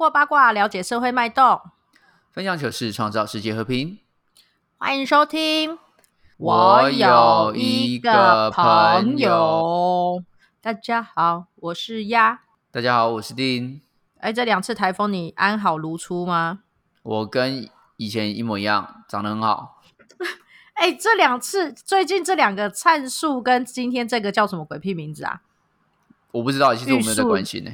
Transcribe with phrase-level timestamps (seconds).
[0.00, 1.60] 透过八卦了解社会脉动，
[2.32, 3.98] 分享糗事，创造世界和平。
[4.78, 5.78] 欢迎收听。
[6.38, 10.24] 我有一个朋友，
[10.62, 12.40] 大家好，我是鸭。
[12.70, 13.82] 大家好，我是丁。
[14.20, 16.60] 哎，这两次台风你安好如初吗？
[17.02, 19.82] 我跟以前一模一样，长得很好。
[20.80, 25.42] 哎，这两次最近这两个灿数跟今天这个叫什么鬼屁名字啊？
[26.30, 27.70] 我不知道，其实我没有在关心呢。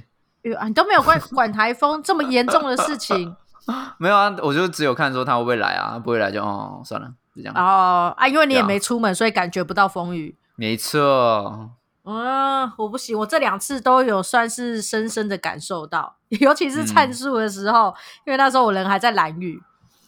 [0.66, 3.34] 你都没有管管台风这么严重的事情？
[3.98, 7.08] 没有啊，我就只有看说他会不会来啊，不会来就哦算了。
[7.34, 10.36] 就这样哦啊，因为你也没出门，所以感觉不到风雨。
[10.54, 11.70] 没错。
[12.04, 17.92] 嗯，我不行，我这两次都有算是深深的感受到，尤其是灿数的时候，
[18.24, 19.60] 因为那时候我人还在蓝雨。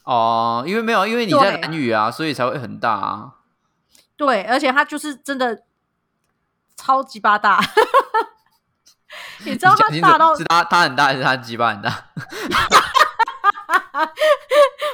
[0.04, 3.34] 哦，因为没有，因为你在蓝雨啊，所以才会很大啊。
[4.16, 5.64] 对，而且它就是真的
[6.76, 7.60] 超级巴大。
[9.44, 11.92] 你知道他大到是他他很大，还是他鸡巴很大？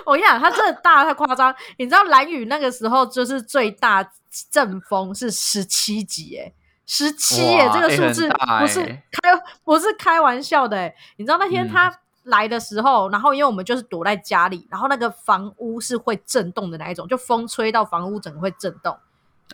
[0.04, 1.54] 我跟你讲，他真的大太夸张。
[1.78, 4.06] 你知道蓝雨那个时候就是最大
[4.50, 6.52] 阵风是十七级，哎，
[6.86, 8.28] 十七，哎，这个数字
[8.60, 9.34] 不是开
[9.64, 11.90] 不是开玩笑的，哎，你知道那天他
[12.24, 18.98] 来的时候，然后因为我们就是躲在家里，然后那个房屋是会震动的那一种，就风吹到房屋整个会震动，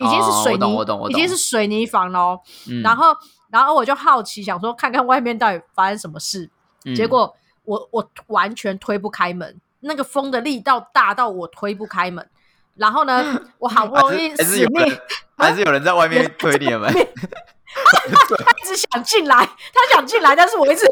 [0.01, 2.39] 已经是水泥，已经是水泥房喽。
[2.83, 3.15] 然后，
[3.51, 6.49] 然后我就好奇想说，看看外面到底发生什么事，
[6.95, 9.59] 结果我我完全推不开门。
[9.83, 12.29] 那个风的力道大到我推不开门，
[12.75, 14.99] 然后呢， 我好不容易死命，
[15.35, 20.85] 还是有人在外面推你的门， 他一直想进来，他想进来，但是我一直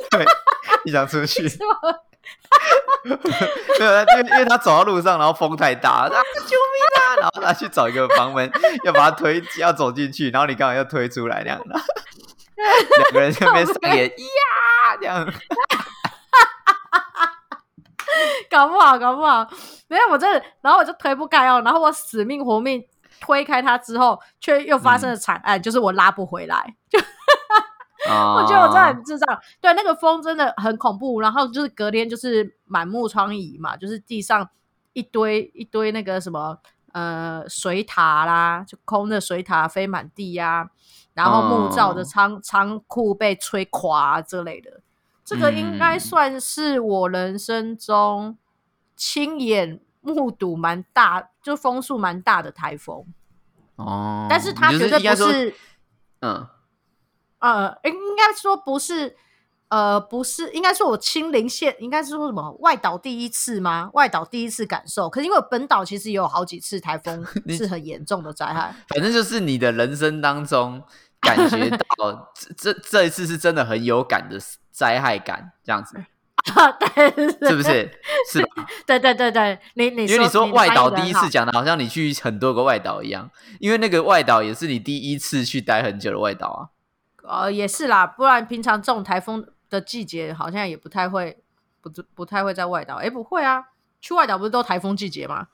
[0.84, 1.48] 你想出去，
[3.06, 3.12] 没
[3.86, 7.16] 有，因为因为他走到路上，然后风太大，啊，救命啊！
[7.22, 8.52] 然后他去找一个房门，
[8.84, 11.80] 要把他推，要走进去，然后你刚好要推出来那样的，
[12.98, 15.32] 两个人在那边上演呀，这样。
[18.50, 19.48] 搞不好，搞不好，
[19.88, 20.28] 没有我这，
[20.62, 22.84] 然后我就推不开哦，然后我死命活命
[23.22, 27.00] 推开他之后，却又发生了惨案，就是我拉不回来，就
[28.08, 29.40] 我觉得我真的很智障。
[29.60, 34.50] 对，那个风真的很恐怖，然后就是隔天就是满目疮痍嘛，就是地上
[34.94, 36.58] 一堆一堆那个什么
[36.94, 40.70] 呃水塔啦，就空的水塔飞满地呀，
[41.14, 44.82] 然后木造的仓仓库被吹垮之类的。
[45.26, 48.38] 这个应该算是我人生中
[48.96, 53.06] 亲眼目睹蛮大，就风速蛮大的台风
[53.76, 54.26] 哦。
[54.30, 55.54] 但是它绝对不是，
[56.22, 56.48] 嗯
[57.40, 59.16] 呃，应该说不是，
[59.70, 63.90] 呃，不是，应该是我亲临现，应该是说什么外岛第一次吗？
[63.94, 65.10] 外岛第一次感受。
[65.10, 70.84] 可是因为本岛其实也有好几次台风 是很严重的灾害，反正就是你的人生当中
[71.20, 74.40] 感觉 到这这这一次是真的很有感的。
[74.72, 75.98] 灾害感这样子
[76.56, 77.12] 啊， 对，
[77.50, 77.92] 是不是？
[78.32, 78.66] 是吧？
[78.88, 83.30] 对对对对，你你因为你说外岛第一次讲的，好像你去很多个外岛一样，
[83.60, 86.60] 因为那个外岛也是你第一次去待很久的外岛啊。
[87.24, 91.38] 呃，也是啦，不然平常这种台风的季节，好像也不太会，
[91.82, 92.96] 不不太会在外岛。
[92.96, 93.66] 哎，不会啊，
[94.02, 95.48] 去外岛不是都台风季节吗？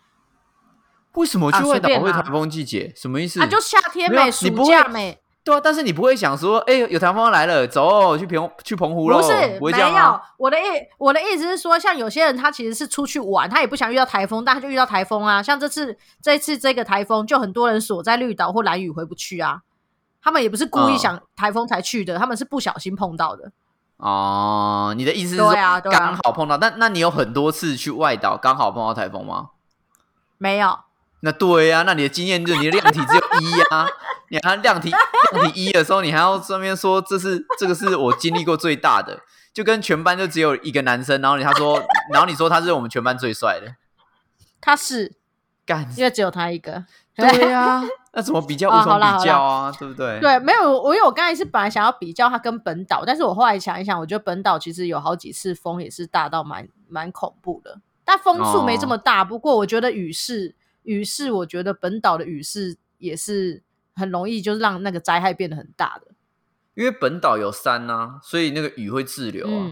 [1.14, 2.92] 为什么去外岛会台风季节？
[2.96, 3.42] 什么意思？
[3.42, 5.20] 啊，就夏天美，暑假美。
[5.46, 9.22] 对啊，但是你不会想说，哎，有台风来了，走去澎去澎湖喽？
[9.60, 10.20] 不是，没有。
[10.38, 10.64] 我的意
[10.98, 15.44] 我的意思是说，像有些人他其实是出去玩，他也不想遇到台风，但他就遇到台风啊。
[15.44, 19.62] 像这次这次这个台风，就很多人锁在绿岛或蓝屿回不去啊。
[20.26, 23.52] 他们也不是故意想台风才去的，他们是不小心碰到的。
[23.98, 25.54] 哦，你的意思是说
[25.84, 26.58] 刚好碰到？
[26.58, 29.52] 那那你有很多次去外岛刚好碰到台风吗？
[30.40, 30.80] 没有。
[31.20, 33.88] 那对呀，那你的经验就是你的量体只有一呀。
[34.30, 39.22] 你还量体量体一的时候，你还要上面说这是这个是我经历过最大的，
[39.54, 41.80] 就跟全班就只有一个男生，然后你他说，
[42.12, 43.76] 然后你说他是我们全班最帅的，
[44.60, 45.14] 他是
[45.64, 46.86] 干，因为只有他一个，
[47.38, 47.82] 对呀，
[48.14, 50.20] 那怎么比较无从比较啊，对不对？
[50.20, 63.64] 对，没有我因为我刚才是本来想要比较它跟本岛，但是我后来想一想，我觉得本岛其实有好几次风也是大到蛮蛮恐怖的，但风速没这么大，不过我觉得雨势雨势，我觉得本岛的雨势也是。
[63.98, 66.08] 很容易就是让那个灾害变得很大的，
[66.74, 69.72] 因为本岛有山呐，所以那个雨会滞留啊，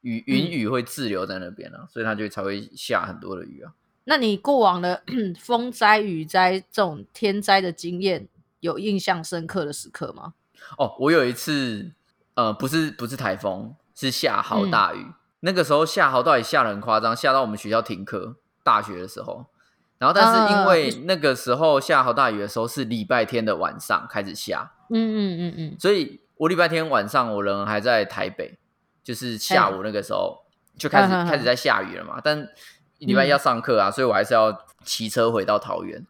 [0.00, 3.70] 雨云雨会滞留在那边啊，所以它就才会下很多的雨啊。
[4.04, 5.02] 那你过往的
[5.38, 8.28] 风灾、雨灾这种天灾的经验，
[8.60, 10.34] 有印象深刻的时刻吗？
[10.78, 11.92] 哦，我有一次，
[12.34, 15.06] 呃，不是不是台风，是下好大雨，
[15.40, 19.46] 那个时候下好大雨，下的很夸张，下到我们学校停课，大学的时候。
[19.98, 25.54] 然后，但是因为那个时候下好大雨的时候是礼拜天的晚上开始下，嗯嗯嗯。
[25.56, 28.58] 嗯，所以我礼拜天晚上我人还在台北，
[29.04, 30.44] 就是下午那个时候，
[30.76, 32.48] 就开始开始在下雨了嘛，但
[33.06, 36.06] 礼拜一要上课啊，所以我还是要骑车回到桃园。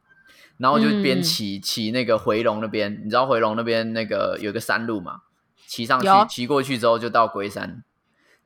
[0.58, 1.22] 然后就边嗯。
[1.22, 5.22] 骑骑那个回龙那边，你知道回龙那边那个有一个山路嘛？
[5.66, 7.82] 骑上去有，骑过去之后就到龟山。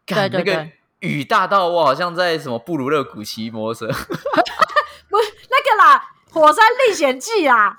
[0.07, 0.69] 对干那个
[1.01, 3.93] 雨大到我好像在什么布鲁勒谷骑摩托车，
[5.11, 5.99] 不是那个啦，
[6.33, 7.79] 《火山历险记》 啊。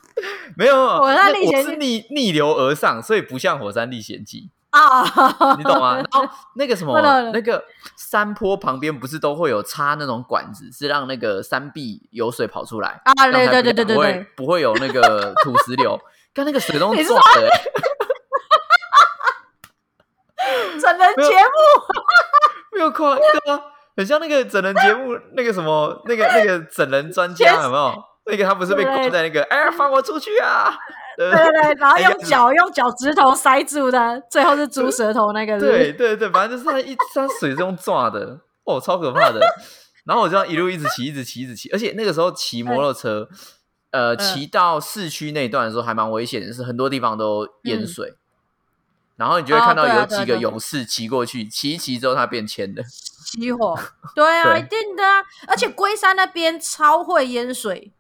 [0.56, 1.70] 没有，火山那历险记。
[1.72, 5.96] 是逆逆流而上，所以不像火山历险记，啊，你懂吗？
[6.00, 7.00] 然后那个什么
[7.32, 7.64] 那个
[7.96, 16.00] 山坡旁边不是都会有插那种管子，是让那个山壁有水跑出来啊，对对对对对不会对，不会有那个土石流，
[16.34, 17.50] 看那个水都你是撞的、欸，
[20.80, 21.52] 整人节目？
[22.74, 23.60] 没有夸对啊，
[23.98, 28.04] 很像那个整人节目那个什么那个那个整人专家 有没有？
[28.30, 28.94] 那个他不是被对。
[28.94, 30.78] 关在那个哎放我出去啊？
[31.20, 39.40] 对对然后用脚用脚趾头塞住的，最后是猪舌头那个，是不是对对对，反正就是他一他水是用抓的，哦，超可怕的。
[40.06, 43.28] 然后我这样一路一直骑，一直骑，一直骑，而且那个时候骑摩托车，
[43.92, 48.16] 呃，嗯骑到市区那一段的时候还蛮危险的，是很多地方都淹水。
[49.16, 52.84] 然后你就会哦看到有几个勇士骑过去，骑一骑之后他变铅的。
[52.84, 53.76] 熄火，
[54.14, 55.24] 对啊，对一定的啊！
[55.48, 57.92] 而且龟山那边超会淹水，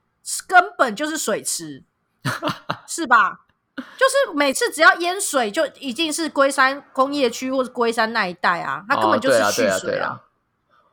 [0.47, 1.83] 根本就是水池，
[2.87, 3.41] 是吧？
[3.75, 9.79] 就是每次只要淹水，就一定是龟山工业区或是龟山那一带啊，它根本就是蓄哦对啊对啊。
[9.79, 10.21] 水对啊。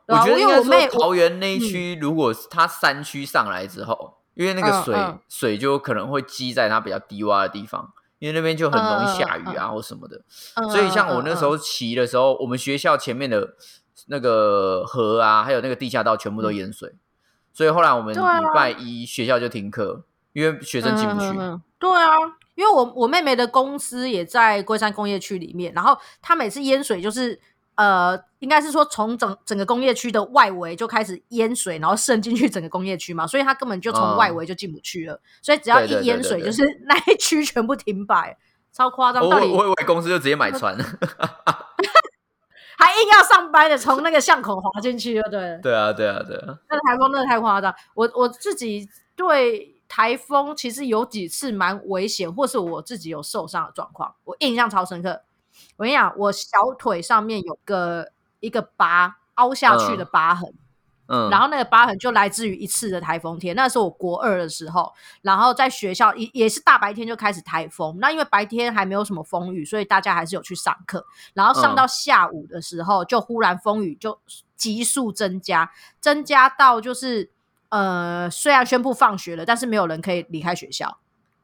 [0.07, 4.95] 我觉得应该因为我妹说桃园那一区，如果它山区上来之后，因为那个水、
[5.27, 10.21] 水就可能会积在它比较低洼的地方，因为那边就很容易下雨啊、嗯或什么的。
[10.53, 13.55] 嗯所以像我那时候嗯骑的时候，我们学校前面的
[14.05, 16.93] 那个河啊，还有那个地下道全部都淹水，
[17.51, 18.19] 所以后来我们礼
[18.53, 20.03] 拜一学校就停课，
[20.35, 21.27] 因为学生进不去。
[21.79, 22.13] 对啊，
[22.55, 27.39] 因为我我妹妹的公司也在龟山工业区里面，然后她每次淹水就是
[27.75, 38.37] 呃，应该是说从整整个工业区的外围就开始淹水，然后渗进去整个工业区嘛，所以她根本就从嗯外围就进不去了，所以只要一淹水，就是 那一区全部停摆，
[38.73, 40.75] 超夸张，我到底我我以为公司就直接买船，
[42.77, 45.57] 还硬要上班的从那个巷口滑进去，就对了。
[45.59, 47.73] 对啊对啊对啊，那个台风真的太夸张。
[47.93, 55.23] 我我自己对台风其实有几次蛮危险，或是我自己有受伤的状况，我印象超深刻。
[55.77, 60.53] 我跟你讲，我小腿上面有个一个疤，凹下去的疤痕。
[61.07, 64.91] 嗯，然后那个疤痕就来自于一次的台风天，那是我国二的时候，
[65.21, 71.05] 然后在学校也也是大白天就开始台风，那因为白天还没有什么风雨，所以大家还是有去上课，
[71.35, 71.75] 然后上嗯。
[71.75, 74.19] 到下午的时候，就忽然风雨就
[74.55, 77.29] 急速增加，增加到就是
[77.69, 80.97] 呃，虽然宣布放学了，但是没有人可以离开学校，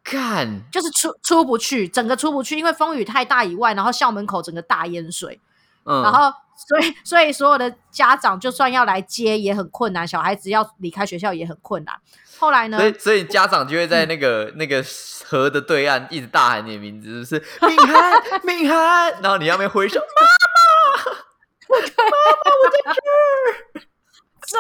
[0.04, 0.62] 干。
[0.72, 5.40] 就是出出不去，整个出不去，因为风雨太大以外，然后校门口整个大淹水，
[5.86, 11.96] 嗯，然后所以所以所有的家长就算要来接也很困难，小孩子要离开学校也很困难。
[12.40, 12.88] 后来呢所？
[12.88, 14.84] 以所以家长就会在那个、那个
[15.26, 20.00] 河的对岸一直大喊你的名字，是不是敏涵敏涵，然后你要没挥手，
[24.52, 24.60] 真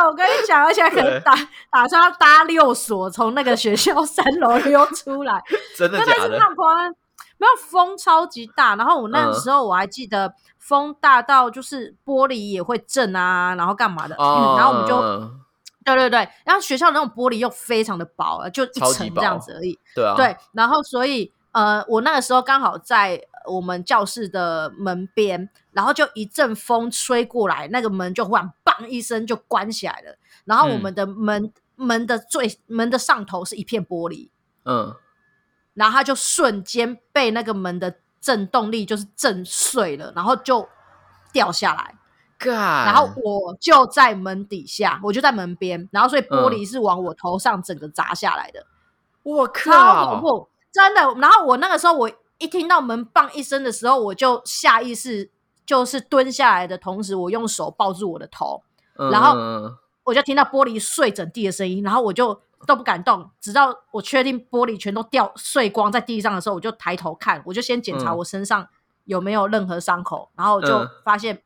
[0.00, 1.34] 的，我跟你讲，而且还可能打
[1.70, 5.42] 打算要搭六所从那个学校三楼溜出来，
[5.76, 6.38] 真的假的？
[6.38, 6.94] 那夸张。
[7.38, 15.40] 没有风超级大，然后我那嗯时候我还记得风大到就是玻璃也会震啊，然后干嘛的，然后我们就嗯
[15.84, 19.76] 对对对，然后学校的那种玻璃又非常的薄啊，就一层这样子而已。
[19.92, 34.28] 对啊，对，然后所以呃，我那个时候刚好在我们教室的门边，然后就一阵风吹过来，那个门就忽然“砰”一声就关起来了，然后我嗯们的门、门的最门的上头是一片玻璃，
[34.64, 34.94] 嗯，
[35.74, 40.68] 然后它就瞬间被那个门的震动力就是震碎了，然后就
[41.32, 41.94] 掉下来。
[42.38, 48.66] 干，然后我就在门底下，我就在门边，然后所以玻嗯璃是往我头上整个砸下来的。
[49.22, 51.02] 我超恐靠，怖，真的。
[51.20, 55.30] 然后我那个时候，我一听到门棒一声的时候，我就下意识
[55.66, 58.62] 就是蹲下来的同时，我用手抱住我的头，
[58.96, 59.36] 嗯然后
[60.04, 68.66] 我就听到玻璃碎整地的声音，然后我就都不敢动，直到我确定玻璃全都掉碎光在地上的时候，我就抬头看，我就先检查嗯我身上
[69.04, 71.42] 有没有任何伤口，然后我就嗯发现。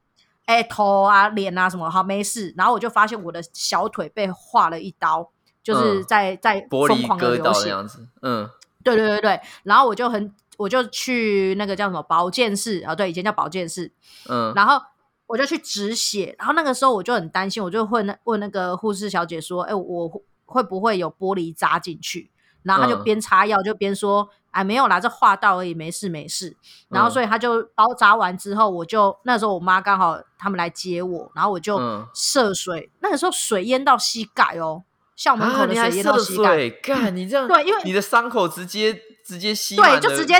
[0.46, 5.28] 哎、头啊、脸啊什么好没事，然后我就发现我的小腿被划了一刀，
[5.60, 7.68] 就是嗯在、在玻璃疯狂的流血。
[7.68, 8.48] 样子，嗯
[8.94, 13.90] 对对对对，然后我就很，我就去那个叫什么保健室啊，对，以前叫保健室，
[14.28, 14.80] 嗯，然后
[15.26, 22.30] 我就去止血，然后那个时候我就很担心，我就问那问那个护士小姐说，哎，我会不会有玻璃扎进去？
[22.62, 23.04] 然后她就嗯。
[23.04, 26.56] 边擦药就边说，哎，没有啦，这划到而已，没事没事。
[26.88, 27.12] 然后嗯。
[27.12, 32.06] 所以他就包扎完之后，我就那时候我妈刚好他们来接我，然后我就嗯。
[32.14, 34.82] 涉水，那个时候水淹到膝盖哦，
[35.16, 38.94] 校门啊，口的水淹到涉膝盖，水，干你这样， 对因为你的伤口直接
[39.26, 40.34] 直接吸对，就直接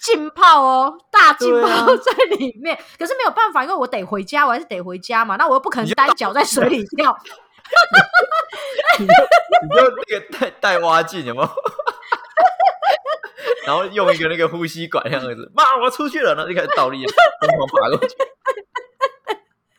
[0.00, 2.78] 浸泡哦，大浸泡 在里面。
[2.98, 5.36] 可是没有办法，因为我得回家，我还是得回家嘛。
[5.36, 7.16] 那我又不可能单脚在水里跳，
[9.00, 9.12] 你就
[9.74, 11.50] 那个带带蛙镜有没有？
[13.66, 17.04] 然后用一个那个呼吸管那样子，妈，我出去了，然后就开始倒立，
[17.40, 18.14] 疯狂爬过去。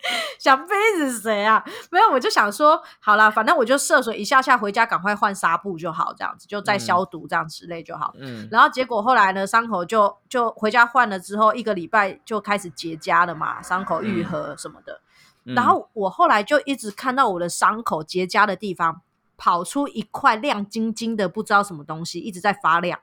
[0.40, 1.64] 想飞是谁啊？
[1.92, 8.14] 没有，我就想说，好啦，反正我就涉水一下下回家，赶快换纱布就好，这样子就再嗯消毒这样之类就好。
[8.20, 15.02] 嗯然后结果后来呢，伤口就就回家换了之后，一个礼拜就开始结痂了嘛，伤口愈合什么的。
[15.46, 19.02] 嗯然后我后来就一直看到我的伤口结痂的地方
[19.38, 23.00] 跑出一块亮晶晶的不知道什么东西，一直在发亮。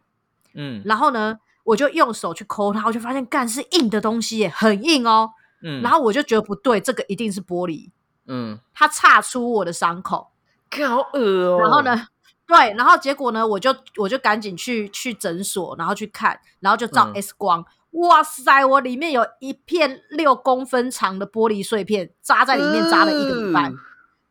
[0.52, 5.32] 嗯然后呢，我就用手去抠它，我就发现干是硬的东西耶，很硬哦。
[5.64, 7.90] 嗯，然后我就觉得不对，这个一定是玻璃，
[8.26, 10.28] 嗯，它岔出我的伤口。
[10.70, 11.58] 看好恶哦。
[11.58, 11.82] 然后？
[11.82, 12.06] 呢，
[12.46, 17.64] 对，然后结果呢，我就我就赶紧去去诊所，然后去看，然后就照嗯 X 光。
[17.92, 18.64] 哇塞！
[18.64, 23.62] 我里面有一片六公分长的玻璃碎片扎在里面，扎了一个礼拜。
[23.62, 23.72] 呃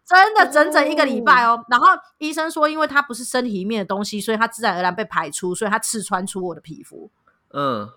[0.05, 1.63] 真的整整一个礼拜哦。
[1.69, 1.87] 然后
[2.17, 7.09] 医生说，因为它不是身体里面的东西，所以它自然而然被排出，所以它刺穿出我的皮肤。
[7.53, 7.89] 嗯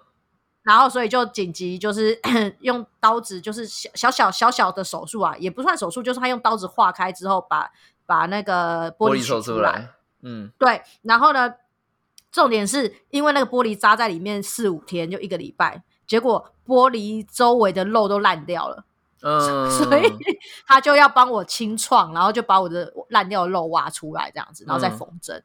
[0.66, 2.20] 然后所以就紧急就是
[2.58, 7.70] 用刀子，就是小小小小小的手术啊，也不算手术，就是他用刀子划开之后把
[8.04, 9.90] 把那个玻璃取出出来。
[10.22, 11.54] 嗯对，然后呢，
[12.32, 18.84] 重点是因为那个玻璃扎在里面四五天，就一个礼拜，结果玻璃周围的肉都烂掉了。
[19.22, 20.12] 嗯， 所以
[20.66, 25.36] 他就要帮我清创，然后就把我的烂掉的肉挖出来，这样子，然后再嗯缝针。
[25.38, 25.44] 嗯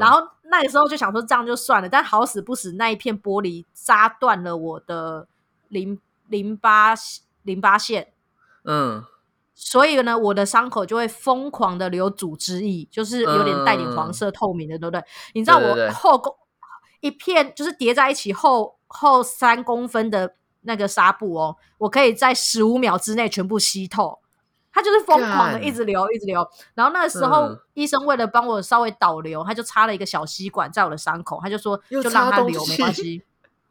[0.00, 5.26] 然后那个时候就想说这样就算了，但好死不死那一片玻璃扎断了我的
[5.68, 6.94] 淋淋巴
[7.42, 8.12] 淋巴线，
[8.64, 9.04] 嗯
[9.56, 15.04] 所以呢，我的伤口就会疯狂的流组织液，就是有点带点黄色、透明的，对不对？
[15.32, 16.34] 你知道我后宫
[17.00, 24.18] 一片就是叠在一起后后三公分的那个纱布哦，我可以在十五秒之内全部吸透。
[24.74, 26.44] 它就是疯狂的一直流，一直流。
[26.74, 33.22] 然后那个时候，嗯医生为了帮我稍微导流，他就插了一个小吸管在我的伤口，他就说就让它流，没关系。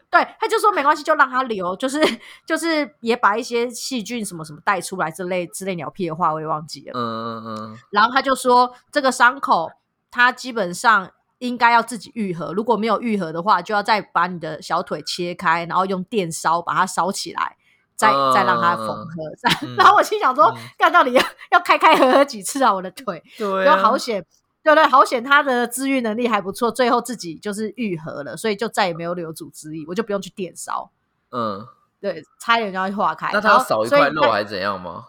[0.09, 1.99] 对，他就说没关系，就让它流，就是
[2.45, 6.91] 就是也把一些细菌什么什么带出来之类之类鸟屁的话，我也忘记了。
[6.93, 9.71] 嗯嗯嗯然后他就说这个伤口
[10.11, 17.57] 它基本上应该要自己愈合，如果没有愈合的话，就要再把你的小腿切开，然后用电烧把它烧起来。
[18.03, 19.13] 再再让它缝合，
[19.77, 22.73] 然后我心想说嗯，看到底要要开开合合几次啊？
[22.73, 24.23] 我的腿，就对啊，好险，
[24.61, 24.85] 对不对？
[24.87, 30.91] 好险，他的治愈能力还不错，最后自己就是愈合了，所以就再也没有留组织液，我就不用去电烧，
[31.31, 31.65] 嗯，
[32.01, 33.29] 对，差一点就要化开。
[33.33, 35.05] 那他然后要少一块肉还是怎样吗？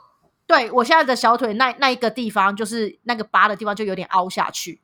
[0.47, 4.81] 对我现在的小腿那那一个地方，就是那个疤的地方，就有点凹下去。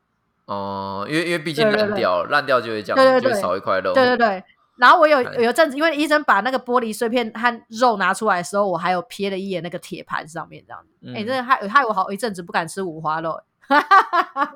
[0.47, 3.93] 哦，因为因为毕竟烂掉，烂掉就会这样，就会对对对少一块肉。
[3.93, 4.43] 对对对。
[4.81, 10.89] 然后我有有一阵子，因为医生把那个玻璃碎片和肉拿出来的时候，我还有瞥了一眼那个铁盘上面，这样子。
[11.09, 13.39] 哎、嗯真的害害我好一阵子不敢吃五花肉。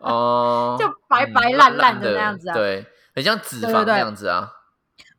[0.01, 4.51] 哦， 就白白嗯烂烂的的那样子啊对，很像脂肪那样子啊。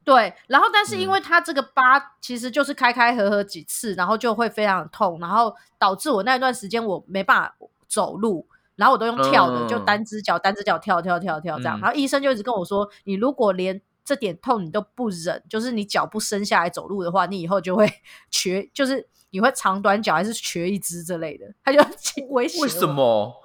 [0.04, 7.56] 对，然后但是嗯因为它这个疤其实就是开开合合几次，然后就会非常痛，然后导致我那段时间我没办法
[7.88, 11.80] 走路，然后我都用跳的，嗯就单只脚单只脚跳跳跳跳这样。
[11.80, 17.92] 嗯然后医生就一直跟我说，你如果连这点痛你都不忍，就是你脚不伸下来走路的话，你以后就会
[18.30, 21.46] 瘸，就是你会长短脚还是瘸一只之类的。
[21.64, 21.80] 他就
[22.30, 23.34] 威胁为什我么？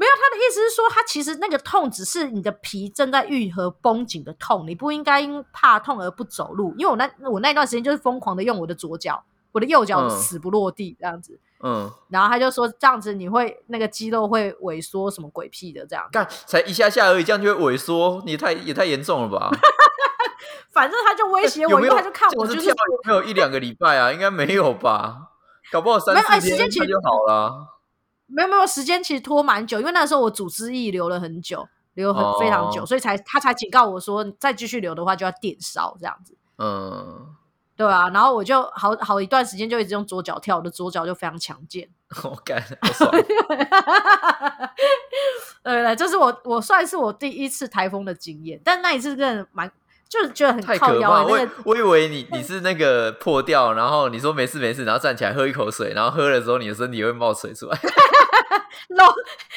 [0.00, 6.74] 没有，他的意思是说，他其实那个痛只是你的皮正在愈合绷紧的痛，你不应该因怕痛而不走路。
[6.78, 11.34] 因为我那我那段时间就是疯狂的用我的左脚，我的右脚嗯死不落地这样子。
[11.34, 11.38] 嗯，
[12.08, 16.08] 然后他就说这样子你会那个肌肉会萎缩什么鬼屁的这样。
[16.10, 19.50] 干才一下下而已，这样就会萎缩，你太也太严重了吧？
[20.72, 21.84] 反正他就威胁我，有有？
[21.84, 22.72] 因为他就看我就是
[23.04, 24.12] 没有一两个礼拜啊？
[24.12, 25.30] 应该没有吧？
[25.70, 27.66] 搞不好三哎四时间其实天他就好了。
[28.26, 36.36] 没有没有时间其实拖蛮久，因为那时候我组织液流了很久，流很哦非常久，所以才他才警告我说再继续流的话就要电烧这样子。
[36.58, 37.26] 嗯，
[37.80, 41.88] 对啊，然后我就好好一段时间就一直用左脚跳，我的左脚就非常强健。
[42.22, 43.10] 我干，好爽。
[45.64, 49.72] 对对，这是我我算是我第一次台风的经验，但那一次真的蛮
[50.10, 51.24] 就是觉得很太可怕！
[51.24, 57.78] 欸，我我以为你你是那个破掉，然后你说没事没事，然后站起来喝一口水，然后喝了之后你的身体会冒水出来，
[58.90, 59.06] 漏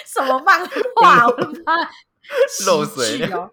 [0.05, 0.65] 什么漫
[0.95, 1.75] 画，我的妈，
[2.67, 3.49] 漏水哦。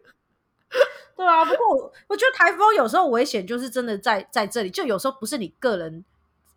[1.20, 6.02] 对啊，不过我觉得台风有时候危险就是真的在在这里，就有时候不是你个人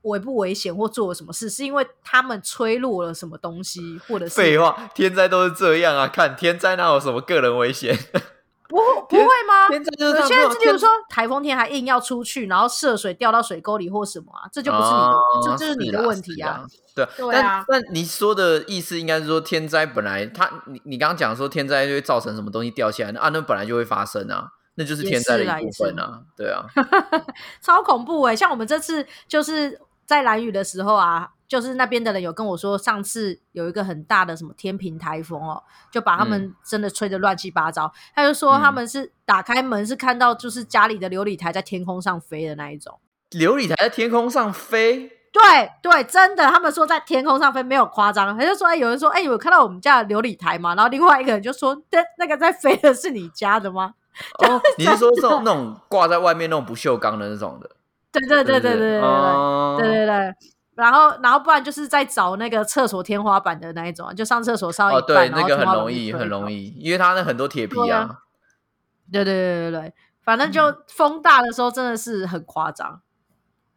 [0.03, 6.07] 危不危险或做了什么事，是因为他们吹落了什么东西，或者是废话，天灾都是这样啊！
[6.07, 7.93] 看天灾哪有什么个人危险？
[8.73, 9.67] 不 不会吗？
[9.69, 16.65] 现在就是说台风天还硬要出去，然后涉水掉到水沟里或什么啊，这就不是你的，哦这就是你的问题啊。
[16.95, 17.63] 对，对啊。
[17.67, 26.65] 但但你说的意思应该是说，天灾本来它，你你刚刚讲说天灾就会造成什么东西掉下来，那啊，那本来就会发生啊，那就是天灾的一部分啊，对啊，
[27.61, 37.93] 超恐怖哎、像我们这次就是在蓝雨的时候啊，就是那边的人有跟我说，上次有一个很大的什么天平台风哦，就把他们真的吹得乱七八糟。
[38.15, 42.99] 他就说嗯他们是打开门是看到就是家里的琉璃台在天空上飞的那一种。
[43.29, 48.35] 琉璃台在天空上飞，对对，真的，他们说在天空上飞没有夸张。
[48.35, 50.73] 他就说，哎、有人说，哎、有看到我们家的琉璃台吗？
[50.73, 53.93] 然后另外一个人就说，对，那个在飞的是你家的吗？
[54.43, 57.69] 哦，你是说这种那种挂在外面那种不锈钢的那种的？
[58.11, 60.35] 对对对对对对对对对，
[60.75, 66.51] 然后然后不然就是在找那个厕所天花板的那一种啊，就上厕所烧一哦，对，那个很容易，很容。
[66.51, 68.19] 易，因为它那很多铁皮对啊啊。
[69.11, 73.01] 对对对对对，反正就风大的时候真的是很夸张，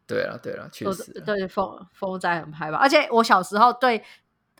[0.07, 2.77] 对了，对了，确实啊，对风风灾很害怕。
[2.77, 4.03] 而且我小时候对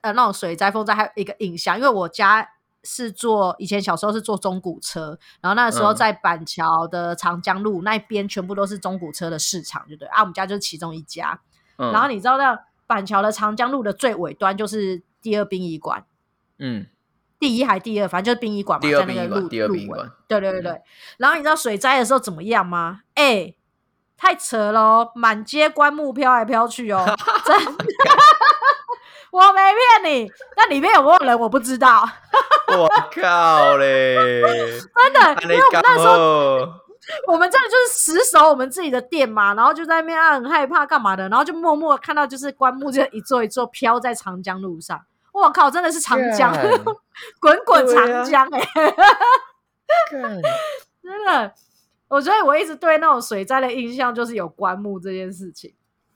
[0.01, 2.49] 呃那种水灾、风灾还有一个印象，因为我家。
[2.83, 11.37] 是坐以前小时候是坐中古车，然后那个时候嗯在板桥的长江路、那一边全部都是中古车的市场，就对啊，我们家就是其中一家。
[11.77, 16.05] 嗯，然后你知道那板桥的长江路的最尾端就是第二殡仪馆，
[16.59, 16.87] 嗯，
[17.39, 20.81] 第一还第二，反正就是殡仪馆嘛，第二在那个路第二路尾殡仪馆，对对对对。
[21.17, 23.01] 然后你知道水灾的时候怎么样吗？
[23.15, 23.53] 哎、
[24.17, 27.05] 太扯了哦，满街棺木飘来飘去哦，
[27.45, 27.71] 真的，
[29.31, 29.61] 我没
[30.01, 30.31] 骗你。
[30.55, 32.07] 那里面有没有人我不知道，
[32.69, 34.41] 我靠嘞！
[34.95, 36.73] 真的，因为我们那时候候，
[37.27, 44.99] 我们真的就是死守我们自己的店嘛，然后就在那边啊很害怕干嘛的，然后就默默看到就是棺木就一座一座飘在长江路上。
[45.31, 46.63] 我靠，真的是长江，干
[47.39, 48.59] 滚滚长江哎、
[50.11, 50.41] 干
[51.03, 51.53] 真的，
[52.07, 55.73] 我觉得我一直对那种水灾的印象就是有棺木这件事情，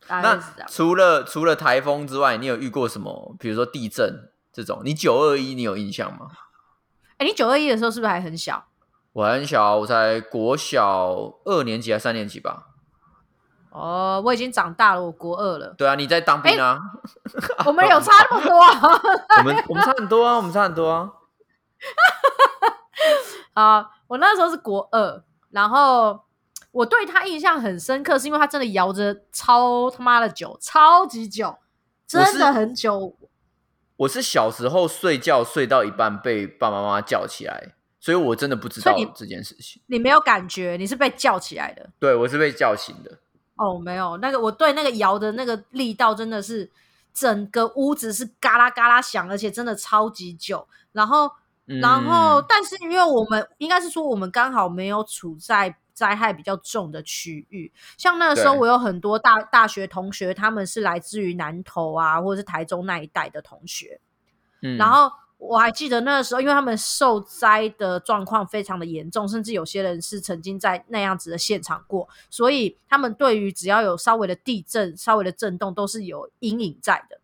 [0.10, 0.38] 那。
[0.68, 3.36] 除了除了台风之外，你有遇过什么？
[3.40, 4.82] 比如说地震这种？
[4.84, 6.28] 你九二一你有印象吗？
[7.18, 8.66] 哎、你九二一的时候是不是还很小？
[9.14, 12.68] 我还很小，我才国小二年级还三年级吧？
[13.72, 15.74] 哦，我已经长大了，我国二了。
[15.78, 16.80] 对啊，你在当兵啊？
[17.66, 19.02] 我们有差那么多啊？
[19.40, 21.10] 我们我们差很多啊，我们差很多啊。
[23.54, 26.22] 啊，我那时候是国二，然后
[26.72, 31.58] 我对他印象很深刻，是因为他真的摇着超他妈的久，超级久，
[32.08, 33.16] 真的很久。
[33.98, 39.82] 我是小时候睡觉睡到一半被爸爸妈妈叫起来，所以我真的不知道这件事情。
[39.86, 41.90] 你没有感觉，你是被叫起来的。
[42.00, 43.20] 对我是被叫醒的。
[43.56, 46.70] 哦，没有，那个我对那个摇的那个力道真的是
[47.14, 50.68] 整个屋子是嘎啦嘎啦响，而且真的超级久。
[50.94, 51.32] 然后，
[51.66, 64.02] 然后，嗯但是因为我们应该是说我们刚好没有处在灾害比较重的区域，像那个时候我有很多大大学同学，他们是来自于南投啊，或者是台中那一带的同学，
[64.64, 77.18] 嗯然后我还记得那个时候，因为他们受灾的状况非常的严重，甚至有些人是曾经在那样子的现场过，所以他们对于只要有稍微的地震、稍微的震动，都是有阴影在的。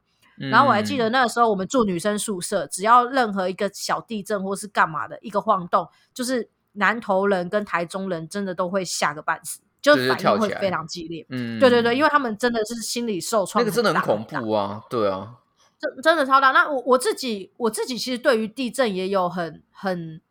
[0.50, 11.26] 然后我还记得嗯那个时候我们住女生宿舍，只要任何一个小地震或是干嘛的一个晃动，就是南投人跟台中人真的都会吓个半死，就就是反应会非常激烈。
[11.30, 15.36] 嗯对对对，因为他们真的是心理受创，那个真的很恐怖啊，对啊，
[15.80, 16.52] 真真的超大。
[16.52, 20.22] 那我我自己我自己其实对于地震也有很很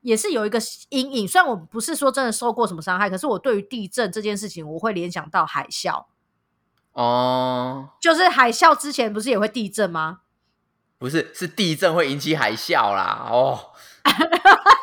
[0.00, 0.58] 也是有一个
[0.90, 1.28] 阴影。
[1.28, 6.04] 虽然我不是说真的受过什么伤害，可是我对于地震这件事情，我会联想到海啸。
[6.92, 10.20] 哦，就是海啸之前不是也会地震吗？
[10.98, 13.72] 不是，是地震会引起海啸啦，哦，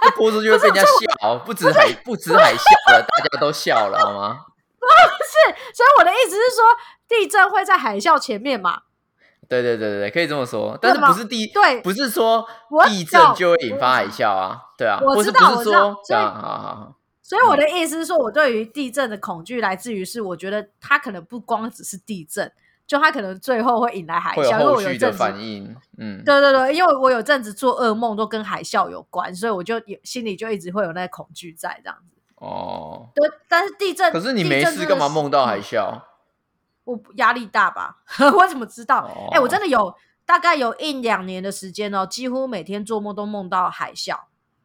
[0.04, 4.46] 这播出去会被人家笑，不止海不止海啸了，大家都笑了好吗？
[4.80, 6.66] 不是所以我的意思是说，
[7.08, 8.82] 地震会在海啸前面嘛？
[9.50, 22.52] 对对对对对，可以这么说，但是不是地对不是说我地震就会引发海啸啊，对啊，我知道我知道不是说所以啊，好好好，所以我的意思是说，我对于地震的恐惧来自于是，我觉得它可能不光只是地震，
[22.88, 24.52] 就它可能最后会引来海啸。
[24.52, 32.16] 因为我有一阵子反应，嗯，对对对，因为我有阵子做噩梦都跟海啸有关，所以我就有心里就一直会有那个恐惧在这样子。
[32.36, 36.02] 哦，对，但是地震，可是你没事干嘛梦到海嗯啸？
[36.92, 37.98] 我压力大吧？
[38.38, 39.10] 我怎么知道？
[39.32, 39.94] 哎、哦我真的有
[40.26, 44.18] 大概有一两年的时间哦，几乎每天做梦都梦到海啸，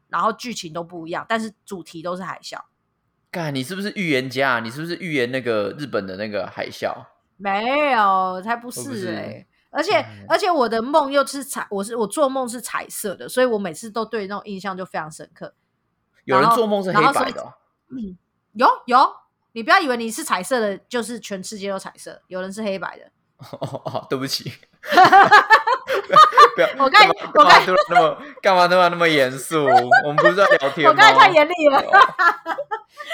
[0.09, 2.59] 然后剧情都不一样，但是主题都是海啸。
[3.31, 4.61] 干，你是不是预言家？
[4.61, 6.93] 你是不是预言那个日本的那个海啸？
[7.37, 9.47] 没有，才不是哎！
[9.71, 15.53] 而且而且我的梦又是彩，我是我做梦是彩色的，所以我每次都对那种印象就非常深刻。
[16.25, 17.55] 有人做梦是黑白的？
[17.91, 18.17] 嗯，
[18.53, 18.99] 有有，
[19.55, 23.05] 你不要以为你是彩色的，就是全世界都彩色，有人是黑白的。
[23.39, 24.53] 哦哦，对不起。
[26.55, 26.69] 不要！
[26.79, 28.67] 我刚我刚那么干嘛？
[28.69, 29.65] 都要那么严肃？
[29.65, 30.91] 我们不是在聊天吗？
[30.91, 31.83] 我刚才太严厉了。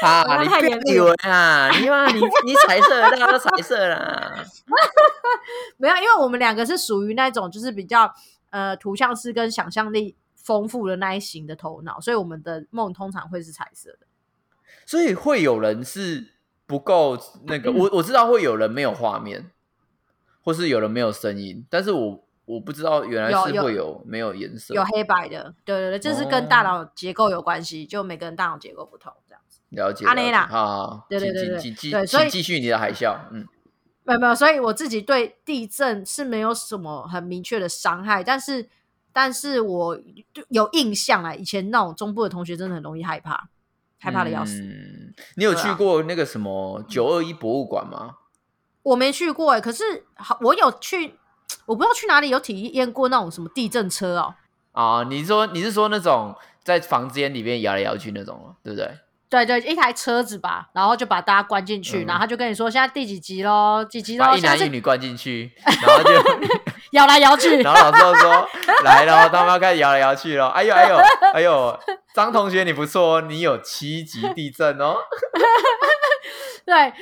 [0.02, 0.42] 啊！
[0.42, 4.42] 你别以为啊，你嘛，你你彩色，大家都彩色啦。
[5.76, 8.12] 没有，因为我们两个是属于那种就是比较
[8.50, 14.06] 呃图像式跟想象力丰富的那一型的头脑，所以我们的梦通常会是彩色的。
[14.90, 16.32] 所以会有人是
[16.66, 19.52] 不够那个，我我知道会有人没有画面。
[20.42, 29.60] 或是有人没有声音，但是我我不知道原来是会有没有颜色，有黑白的，对对对，这是跟大脑结构有关系，就每个人大脑结构不同这样子。
[29.68, 33.46] 了解，阿内啦，好，对对对对，对，所以继续你的海啸，嗯，
[34.04, 38.66] 没有没有，所以我自己对地震是没有什么很明确的伤害，但是
[39.12, 40.00] 但是我
[40.48, 43.50] 有印象啊，以前那种中部的同学真的很容易害怕，
[44.00, 44.60] 害怕的要死。
[45.36, 48.16] 你有去过那个什么九二一博物馆吗？
[48.82, 49.84] 我没去过哎，可是
[50.14, 51.14] 好，我有去，
[51.66, 54.34] 我不知道去哪里有体验过那种什么地震车哦。
[54.72, 56.34] 啊，你说你是说那种
[56.64, 58.90] 在房间里面摇来摇去那种，对不对？
[59.28, 66.10] 对对，一台车子吧，然后就把大家关进去，然后他就跟你说现在第几集喽，几集喽，一男一女关进去，然后就
[66.92, 68.48] 摇来摇去， 然后老师说
[68.84, 70.48] 来了，他们要开始摇来摇去了。
[70.48, 70.96] 哎呦哎呦
[71.34, 71.80] 哎呦，
[72.14, 74.96] 张同学你不错，你有七级地震哦。
[76.64, 76.92] 对。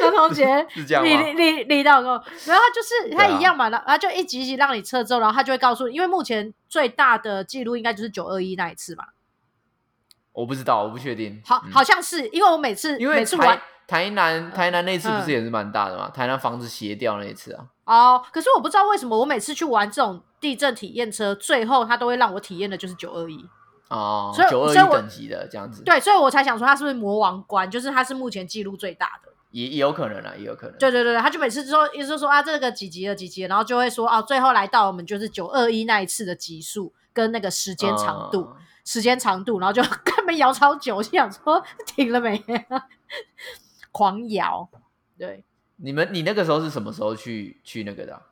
[0.00, 2.12] 张同学是这样，你你你到过，
[2.46, 9.04] 然后他就是他一样嘛，然后就一集一集让你测之后，然后他就会告诉你，因为目前最大的记录应该就是九二一那一次嘛。
[10.32, 11.42] 我不知道，我不确定。
[11.44, 16.08] 好，好像是因为我每次因为每次玩台南台南那次不是也是蛮大的嘛？
[16.14, 17.66] 台南房子斜掉那一次啊。
[17.94, 23.44] 哦，可是我不知道为什么我每次去玩这种地震体验车，最后它都会让我体验的就是九二一。
[23.88, 30.78] 哦，所以九二一等级的这样子，对，所以我才想说他是不是魔王关，就是他是目前记录最大的，也也有可能啊，也有可能。
[30.78, 38.48] 对对对他就每次说，意思说啊，这个几级了几级，然后就会说哦，最后来到我们就是九二一那一次的级数跟那个时间长度，
[38.86, 42.42] 时间长度，然后就 根本摇超久，我想说 停了没？
[43.92, 44.66] 狂摇，
[45.18, 45.44] 对。
[45.82, 48.22] 你们你那个时候是什么时候去去那个的？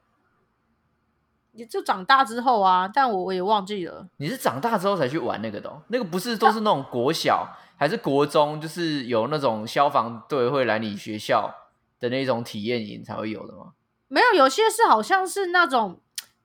[1.53, 4.07] 也就长大之后啊，但我我也忘记了。
[4.19, 5.83] 你是长大之后才去玩那个的？
[5.89, 11.53] 那个不是都是那种国小还是国中，就是有那种消防队会来你学校
[11.99, 13.73] 的那种体验营才会有的吗？
[14.07, 16.01] 没有，有些是好像是那种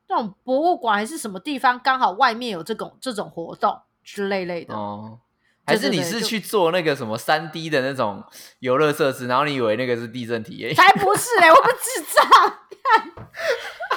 [0.08, 5.20] 那种博物馆还是什么地方，刚好外面有这种这种活动之类类的哦。
[5.66, 8.22] 还是你是去做那个什么三 D 的那种
[8.60, 10.74] 游乐设施，然后你以为那个是地震体验？
[10.74, 12.24] 才不是嘞，我不智障。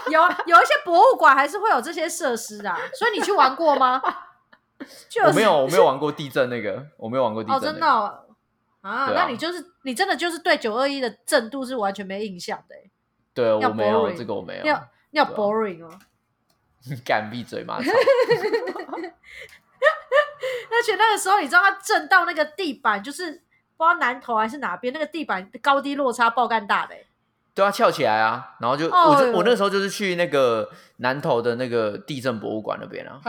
[0.10, 4.02] 有有一些博物馆还是会有这些设施啊，所以你去玩过吗？
[5.28, 7.58] 我没有，我没有玩过地震那个，我没有玩过地震。
[7.58, 7.88] 哦，真的
[8.82, 9.12] 啊？
[9.14, 12.76] 那你就是你真的就是对九二一的震度是完全没印象的。
[13.34, 14.66] 对，我没有这个，我没有。
[14.66, 15.92] 要要 boring 哦。
[17.06, 17.78] 敢闭嘴吗？
[20.72, 23.32] 而且那个时候，你知道它震到那个地板，就是
[23.78, 26.96] 不知道南头还是哪边，那个地板高低落差爆干大的。
[27.56, 33.20] 都要翘起来啊，然后就我就我那时候就是去那个南头的那个地震博物馆那边啊。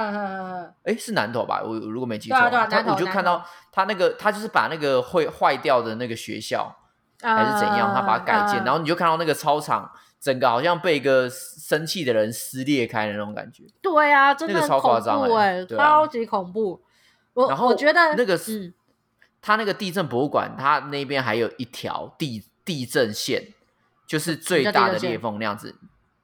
[0.84, 1.60] 哎，是南头吧？
[1.64, 6.72] 我如果没记错，他我就看到他那个他就是把那个会坏掉的那个学校
[7.20, 13.64] 还是怎样，他把它改建，然后你就看到那个操场整个好像被一个生气的人撕裂开的那种感觉。
[13.82, 16.80] 对啊，真的超夸张哎，超级恐怖。
[17.34, 18.72] 我然后我觉得那个是
[19.40, 23.54] 他那个地震博物馆，他那边还有一条地地震线。
[24.06, 25.72] 就是最大的裂缝那样子，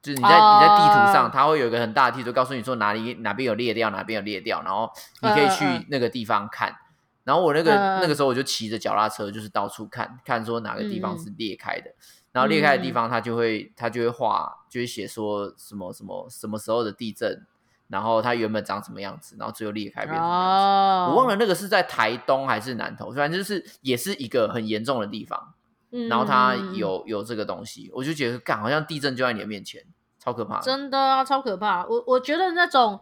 [0.01, 4.91] 就是你在你在地图上，它会有一个很大的地图，告诉你说哪里哪边有裂掉，哪边有裂掉，然后
[5.21, 6.75] 你可以去那个地方看。
[7.23, 11.89] 然后我那个那个时候我就骑着脚踏车，就是到处看看说哪个地方是裂开的，
[12.33, 17.47] 然后裂开的地方，它就会它就会画，就会写说什么什么什么时候的地震，
[17.87, 21.11] 然后它原本长什么样子，然后最后裂开变什么样子。
[21.11, 25.53] 我忘了那个是在台东还是南投，反正就是也是一个很严重的地方。
[25.89, 29.81] 嗯然后它有有这个东西，我就觉得，干好像地震就在你的面前，
[30.19, 30.59] 超可怕。
[30.59, 31.85] 真的啊，超可怕。
[31.85, 32.99] 我我觉得那种，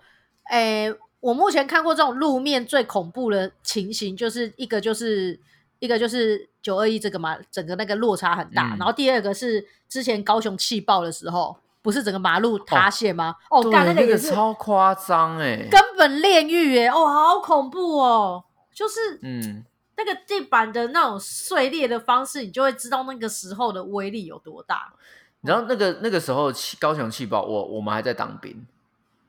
[0.51, 5.39] 诶，我目前看过这种路面最恐怖的情形，就是一个就是
[5.79, 8.75] 一个就是九二一这个嘛，整个那个落差很大。
[8.77, 13.35] 然后第二个是之前高雄气爆的时候，不是整个马路塌陷吗？
[13.51, 16.87] 哦，干那个超夸张哎，根本炼狱耶！
[16.87, 18.43] 哦，好恐怖哦，
[18.73, 19.63] 就是嗯，
[19.95, 24.93] 那个地板的那种碎裂的方式，你就会知道那个时候的威力有多大。
[25.41, 28.65] 然后那个那个时候气高雄气爆，我我们还在当兵，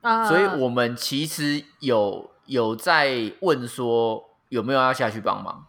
[0.00, 5.66] 啊，所以我们其实有有在问说有没有要下去帮忙。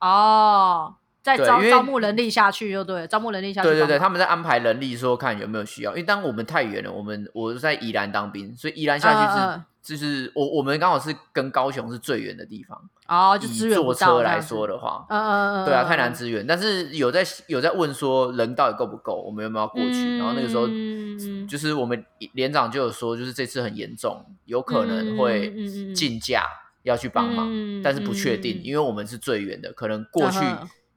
[0.00, 0.96] 哦，
[1.36, 5.90] 再招招募人力下去就对，招募人力下去对对对，他们在安排人力，说看有没有需要。
[5.92, 12.78] 因为当我们太远了，我们我在宜兰当兵，所以宜兰下去是、就是我我们刚好是跟高雄是最远的地方。
[13.08, 16.14] 哦，就以支援坐车来说的话，嗯嗯嗯，对啊，嗯太难。
[16.14, 16.46] 支援。
[16.46, 20.18] 但是有在有在问说人到底够不够，我们有没有要过去？
[20.18, 26.44] 然后那个时候嗯就是我们连长就有说，就是这次很严重，有可能会嗯嗯嗯嗯竞价
[26.84, 30.38] 要去帮忙，嗯但是不确定，嗯因为我们是最远的，可能过去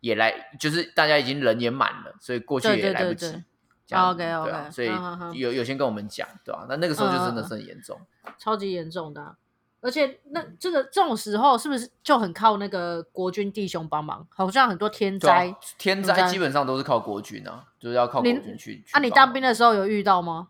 [0.04, 3.26] 也来，就是大家已经人也满了，所以过去也来不及。
[3.26, 3.44] 对对对
[3.88, 7.98] 这样 OK，OK，对啊，所以有有先跟我们讲，对吧、那那个时候就真的是很严重。
[8.38, 9.36] 超级严重的啊、
[9.80, 14.28] 而且那这个这种时候是不是就很靠那个国军弟兄帮忙？
[14.30, 18.84] 好像很多天灾，天天灾灾基本上都是靠国军啊，就是要靠国你军去。
[18.94, 20.50] 那，你当兵的时候有遇到吗？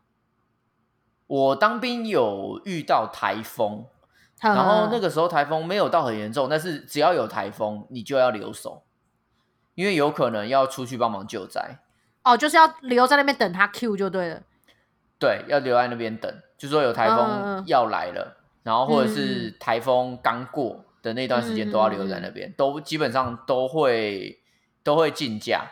[1.26, 3.86] 我当兵有遇到台风，
[4.40, 8.84] 然然后那个时候台风没有到很严重，但是只要有台风，你就要留守，
[9.76, 11.80] 因为有可能要出去帮忙救灾。
[12.24, 14.42] 哦，就是要留在那边等他 Q 就对了。
[15.20, 24.42] 对，要留在那边等，就说有台风嗯要来了，然后或者嗯是台风刚过的那段时间都要留在那边，都基本上都会
[24.84, 25.66] 都会竞价。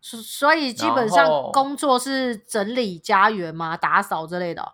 [0.00, 3.76] 所所以基本上工作是整理家园吗？
[3.76, 4.72] 打扫之类的哦。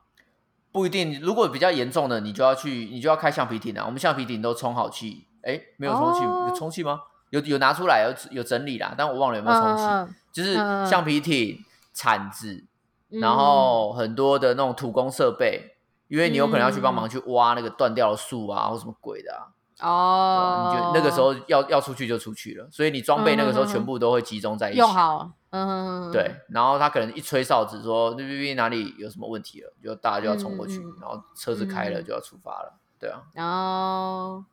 [0.70, 3.85] 不一定，如果比较严重的，你就要去，你就要开橡皮艇啊。
[3.85, 7.00] 我们橡皮艇都充好气，哎，没有充气，哦有充气吗？
[7.30, 9.82] 有有拿出来，有有整理啦，但我忘了有没有充气。
[9.84, 12.64] 嗯就是嗯橡皮艇、铲子，
[13.10, 15.74] 嗯然后很多的那种土工设备，
[16.06, 19.50] 因为你有可能要去帮忙去挖那个断掉的树啊，或什么鬼的啊。
[19.80, 24.78] 哦，你就那个时候要要出去就出去了，所以你装备那个时候全部都会集中在一起。
[24.78, 32.74] 用好，嗯，对，然后他可能一吹哨子说那边哪里有什么问题了，就大家就要冲过去，然后车子开了嗯就要出发了。
[33.00, 34.44] 对啊，然后，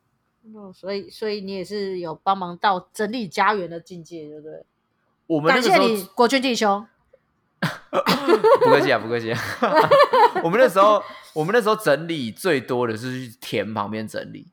[0.54, 4.64] 哦所以所以你也是有帮忙到整理家园的境界，对不对？
[5.26, 6.86] 我们那个时候感谢你，国军弟兄。
[7.90, 9.40] 不客气啊，不客气啊。
[10.44, 14.46] 我们那时候我们那时候整理最多的是去田旁边整理，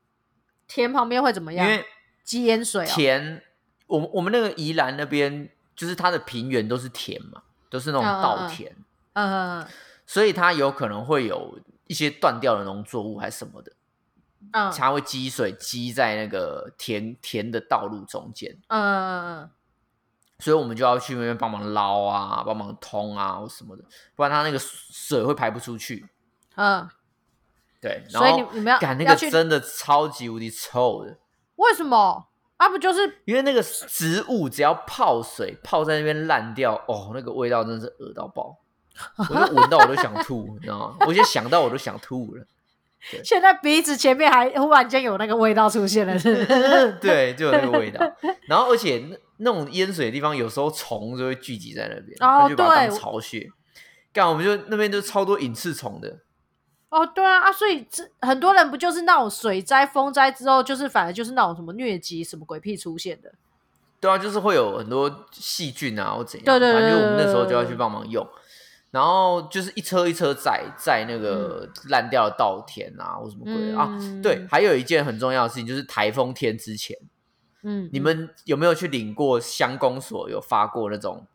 [0.66, 1.64] 田旁边会怎么样？
[1.68, 1.84] 因为
[2.24, 2.88] 积淹水哦。
[2.94, 3.42] 田，
[3.86, 8.74] 我们我们那个宜兰那边就是它的平原都是田嘛，都是那种嗯嗯嗯稻田，
[9.12, 9.66] 嗯嗯
[10.06, 13.72] 所以它有可能会有一些断掉的农作物还是什么的，
[14.52, 19.50] 嗯它会积水积在那个田田的道路中间，嗯嗯嗯
[20.40, 26.06] 所以我们就要去那边帮忙捞啊，帮忙通啊或什么的，不然它那个水会排不出去。
[26.56, 26.88] 嗯，
[27.80, 31.16] 对，然所以后你你们要赶那个真的超级无敌臭的，
[31.56, 32.28] 为什么？
[32.56, 38.56] 啊，不就是因为那个植物只要泡水泡在那边烂掉，哦，那个味道真的是恶到爆，
[39.16, 40.96] 我就闻到我都想吐，你知道吗？
[41.06, 42.46] 我现在想到我都想吐了。
[43.22, 46.18] 现在鼻子前面还忽然间有那个味道出现了？
[46.18, 48.00] 是不是 对，就有那个味道。
[48.48, 53.46] 然后而且那那种淹水的地方，有时候虫就会聚集在那边，哦它就把它当对巢穴。
[54.12, 56.18] 干，我们就那边就超多隐翅虫的。
[56.88, 63.32] 哦，对啊，啊，所以这很多人不就是那种水灾、风灾之后，就是反而就是那种什么疟疾、什么鬼屁出现的。
[64.00, 66.44] 对啊，就是会有很多细菌啊，或怎样。
[66.44, 68.24] 对对对反正就我们那时候就要去帮忙用。
[68.94, 73.88] 然后就是一车一车载载那个烂掉的稻田啊，或什么鬼的、啊。
[73.90, 76.96] 嗯对，还有一件很重要的事情，就是台风天之前，
[77.64, 81.26] 嗯，你们有没有去领过乡公所有发过那种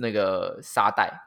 [0.00, 1.22] 那个沙袋？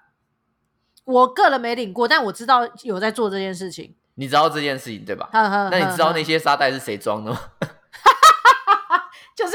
[1.05, 3.95] 我个人没领过，但我知道有在做这件事情。
[4.15, 5.29] 你知道这件事情对吧？
[5.31, 7.39] 呵呵那你知道那些沙袋是谁装的吗？
[9.33, 9.53] 就是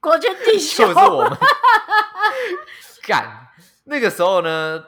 [0.00, 1.38] 国军弟兄， 就是我们
[3.06, 3.46] 干
[3.84, 4.82] 那个时候呢，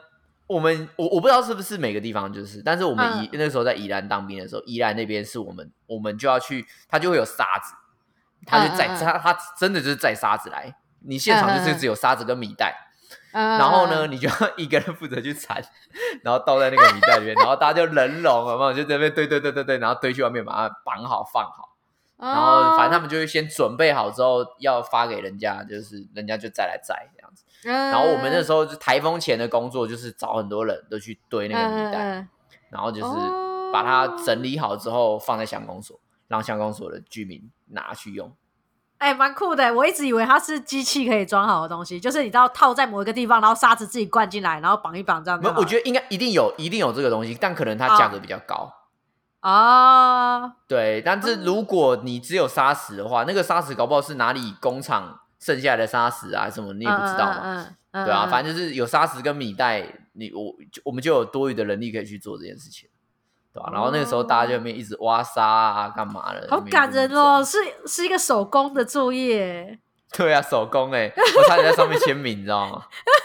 [0.53, 7.73] 我们我我不知道是不是每个地方就是，但是我们宜、嗯那时候在宜兰当兵的时候，宜兰那边是我们我们就要去，他就会有沙子，
[8.45, 8.99] 他就载、嗯嗯嗯。
[8.99, 12.75] 他他真的就是载沙子来，你现场就是只有沙子跟米袋，
[13.33, 15.63] 嗯然后呢，，你就要一个人负责去铲，
[16.23, 18.73] 然后倒在那个米袋里面， 然后大家就人龙，有没有？
[18.73, 21.69] 就在那边堆堆堆堆堆，然后堆去外面把它绑好放好。
[22.17, 27.09] 然然后反正他们就会先准备好之后要发给人家，就是人家就再来载
[27.63, 32.29] 然然后我们那时候就台风前的工作就是找很多人都去堆那个米袋，嗯
[32.69, 38.31] 然后就是哦把它整理好之后放在乡公所，让乡公所的居民拿去用。
[38.97, 39.73] 哎，蛮酷的。
[39.73, 45.47] 我一直以为它是机器可以装好的东西，就是你知道套在某一个地方，然后沙子自己灌进来，然后绑一绑这样子。
[45.57, 48.73] 我觉得应该一定有，一定有这个东西，但可能它价格比较高。
[49.41, 51.01] 啊，对。
[51.01, 57.67] 但是如果你只有沙石的话，那个沙石搞不好是哪里工厂剩下的沙石啊什么，你也不知道嘛。
[57.91, 62.87] 对啊，反正就是有沙石跟米袋，你我我们就有多余的人力可以去做这件事情。
[63.53, 63.69] 对吧？
[63.71, 66.47] 然后那个时候大家就那边一直挖沙啊，干嘛的？
[66.49, 69.77] 好感人哦，是是一个手工的作业。
[70.11, 72.83] 对啊，手工哎，我差点在上面签名，你知道吗？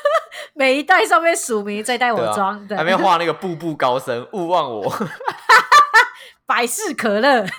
[0.54, 2.76] 每一代上面署名，这一代我装的。
[2.76, 4.92] 还没画那个步步高升，勿忘我。
[6.44, 7.46] 百事可乐。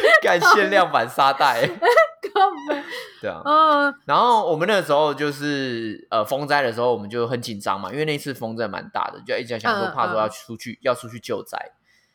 [0.22, 1.68] 干限量版沙袋。
[3.20, 11.58] 对啊，嗯，然后我们那个时候就是呃风灾的时候，我们就很紧张嘛，因为那次风真的蛮大的，就一直想说怕说要出去要出去救灾，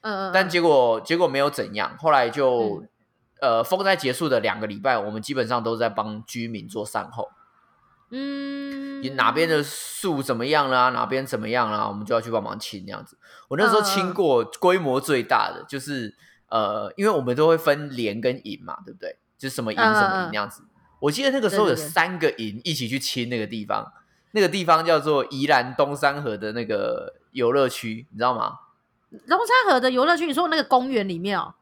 [0.02, 2.84] 嗯嗯，但结果结果没有怎样，后来就
[3.41, 7.30] 呃风灾结束的两个礼拜，我们基本上都在帮居民做善后，
[8.12, 13.17] 嗯，你哪边的树怎么样啦，哪边怎么样啦，我们就要去帮忙清那样子。
[13.50, 16.15] 我那时候清过规模最大的就是
[16.54, 19.18] 呃，因为我们都会分连跟营嘛，对不对？
[19.39, 20.62] 就是什么营什么营那样子。
[21.00, 23.92] 我记得那个时候有三个营一起去清那个地方，
[24.34, 28.60] 那个地方叫做宜兰东山河的那个游乐区，你知道吗？
[29.28, 31.56] 东山河的游乐区，你说那个公园里面哦？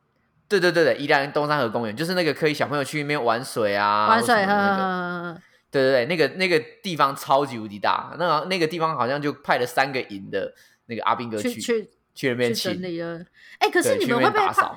[0.49, 5.41] 对对对对，宜兰东山河公园就是那个可以小朋友去那边玩水啊，玩水那个。
[5.71, 10.53] 对对对，那个那个地方超级无敌大，那那个地方好像就派了三个营的
[10.87, 13.25] 那个阿兵哥去去去那边清理了。
[13.61, 14.71] 哎，可是你们会被派？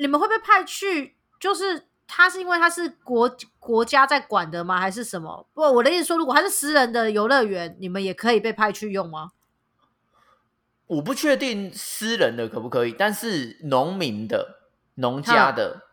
[0.00, 1.16] 你们会被派去？
[1.38, 1.84] 就是。
[2.14, 4.78] 他是因为他是国国家在管的吗？
[4.78, 5.46] 还是什么？
[5.54, 9.30] 不，我的意思说，如果他是私人的游乐园，你们也可以被派去用吗？
[10.88, 14.58] 我不确定私人的可不可以，但是农民的、
[14.96, 15.84] 农家的，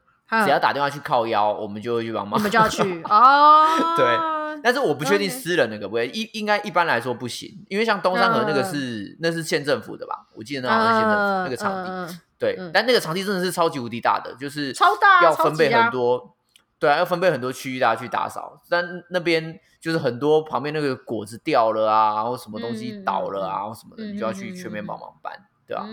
[0.43, 2.37] 只要打电话去靠腰，我们就会去帮忙。
[2.37, 3.65] 我们就要去 哦。
[3.95, 10.27] 对，但是我不确定私人的可不可以，应应该一般来说不行，因为像东山河那个是那是县政府的吧？
[10.35, 12.19] 我记得那好像是县政府那个场地。
[12.39, 16.33] 对，但那个场地真的是超级无敌大的，就是超大，要分配很多，
[16.79, 18.57] 对啊，要分配很多区域大家去打扫。
[18.69, 25.33] 但那边就是很多旁边那个果子掉了啊，或什么东西倒了啊，或什么的，你就要去全面帮忙搬，
[25.67, 25.85] 对吧？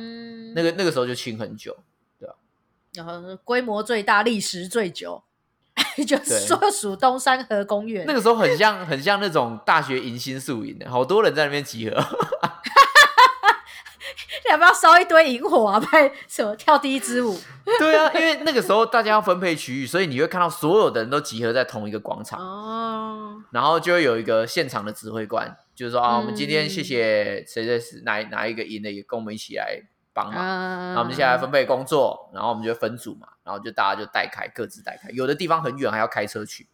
[0.54, 1.76] 那个那个时候就清很久，
[2.20, 2.34] 对啊。
[2.94, 5.24] 然后规模最大，历时最久，
[6.06, 8.04] 就说属东山河公园。
[8.06, 11.96] 那个时候很像很像那种大学迎新宿营的，好多人在那边集合。
[14.50, 15.78] 要不要烧一堆萤火啊？
[15.80, 17.38] 拍什么跳第一支舞？
[17.78, 23.42] 对啊，因为那个时候大家要分配区域，所以你会看到所有的人都集合在同一个广场哦。
[23.50, 29.80] 然后就会有一个现场的指挥官，就是说啊，我们今天谢谢谁谁谁哪哪一个营的也跟我们一起来
[30.12, 30.34] 帮忙。
[30.36, 35.08] 然后我们接下来分配工作，然后我们就分组嘛，然后就大家就带开，各自带开。
[35.10, 36.68] 有的地方很远，还要开车去。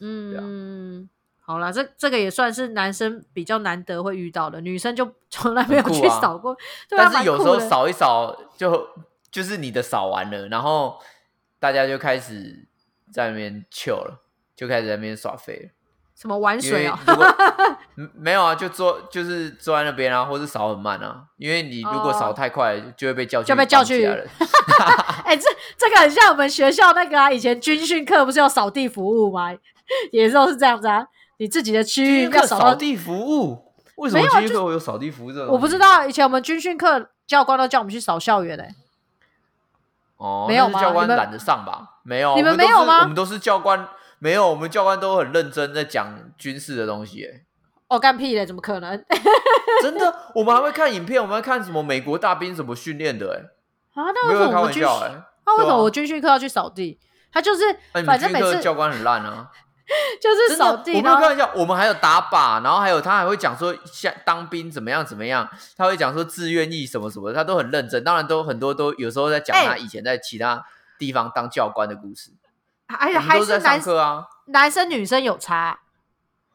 [0.00, 1.08] 嗯。
[1.44, 6.56] 好啦，这这个也算是男生比较难得会遇到的，女生就 从来没有去扫过。
[6.88, 8.88] 但是有时候扫一扫，就
[9.30, 10.98] 就是你的扫完了，然后
[11.58, 12.66] 大家就开始
[13.12, 14.22] 在那边 chill 了，
[14.54, 15.70] 就开始在那边耍废了。
[16.14, 16.96] 什么玩水啊？
[18.14, 21.24] 没有啊，就坐就是坐在那边啊，或是扫很慢啊。
[21.36, 24.06] 因为你如果扫太快，就会被叫去，就被叫去。
[25.24, 29.52] 哎，这这个很像我们学校那个啊，以前军训课不是要扫地服务吗？
[30.12, 31.04] 也都是这样子啊。
[31.42, 33.74] 你自己的区域要扫地服务？
[33.96, 35.32] 为什么军训课会有扫地服务？
[35.32, 36.06] 这我不知道。
[36.06, 38.68] 以前我们军训课教官都叫我们去扫校园嘞。
[40.18, 40.80] 哦，没有吗？
[40.80, 41.98] 教官懒得上吧？
[42.04, 43.00] 没有，你们没有吗？
[43.00, 43.88] 我们都是教官，
[44.20, 44.48] 没有。
[44.48, 47.24] 我们教官都很认真在讲军事的东西。
[47.24, 47.40] 哎，
[47.88, 48.46] 哦，干屁嘞？
[48.46, 49.04] 怎么可能？
[49.82, 53.34] 真的，我们还会看影片，我们会看什么美国大兵怎么训练的？
[53.96, 54.84] 哎，啊，那为什么我们军？
[55.44, 57.00] 那为什么我军训课要去扫地？
[57.32, 57.62] 他就是，
[58.06, 59.50] 反正每次教官很烂啊。
[60.22, 61.50] 就是扫地，我没有开玩笑。
[61.54, 68.02] 我们还有打靶，然后还有他还会讲说，像当兵怎么样怎么样，他会讲说自愿意什么什么，他都很认真。
[68.04, 70.64] 当然都很多都有时候在讲他以前在其他
[70.98, 72.30] 地方当教官的故事。
[72.86, 75.80] 而且还是男课啊，男生女生有差。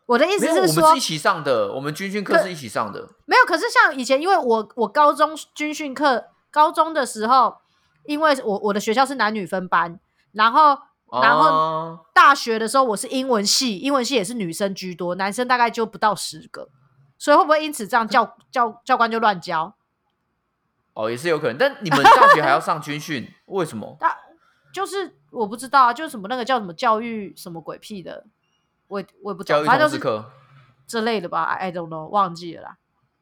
[0.06, 3.10] 我的意思是说，我们是一起上的，我们军训课是一起上的。
[3.26, 7.58] 没有，可是像以前，因为我我高中军训课，高中的时候，
[8.06, 10.00] 因为我我的学校是男女分班，
[10.32, 10.80] 然后。
[11.10, 16.70] 然后大学的时候，我是英文系，英文系也是女生居多，男生大概就不到十个，
[17.18, 19.76] 所以会不会因此这样教教教官就乱教？
[20.94, 21.58] 哦，也是有可能。
[21.58, 23.96] 但你们大学还要上军训， 为什么？
[24.00, 24.18] 大
[24.74, 28.26] 就是我不知道啊，就是什么那个叫什么教育什么鬼屁的，
[28.88, 30.32] 我我也不知道，反正就是课
[30.86, 32.78] 之类的吧，I don't know，忘记了啦，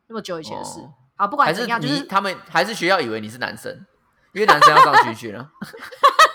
[0.07, 0.79] 那么久以前的事。
[1.15, 3.85] 好，不管怎样，就是他们还是学校以为你是男生。
[4.33, 5.49] 因为男生要上军训啊。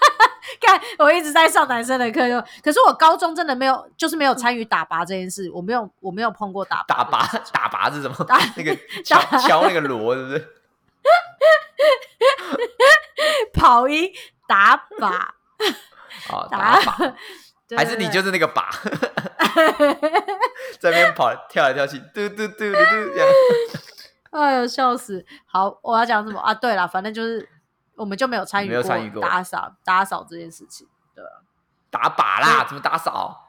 [0.70, 8.14] 看，我一直在上男生的课，就可是我高中真的没有，就是没有参与打靶这件事，我没有，我没有碰过打打靶，打靶是什么？
[8.56, 10.40] 那个敲敲那个锣，是不是？
[13.54, 14.10] 跑音
[14.46, 15.34] 打靶，啊，
[16.50, 17.14] 打靶，
[17.76, 18.62] 还是你就是那个靶，
[20.78, 23.26] 在那边跑跳来跳去，嘟嘟嘟嘟嘟这样。
[24.32, 25.24] 哎呦，笑死！
[25.46, 26.52] 好，我要讲什么啊？
[26.52, 27.48] 对了，反正就是。
[28.00, 28.72] 我们就没有参与
[29.10, 31.22] 过打扫打扫这件事情，对
[31.90, 33.48] 打靶啦，怎么打扫？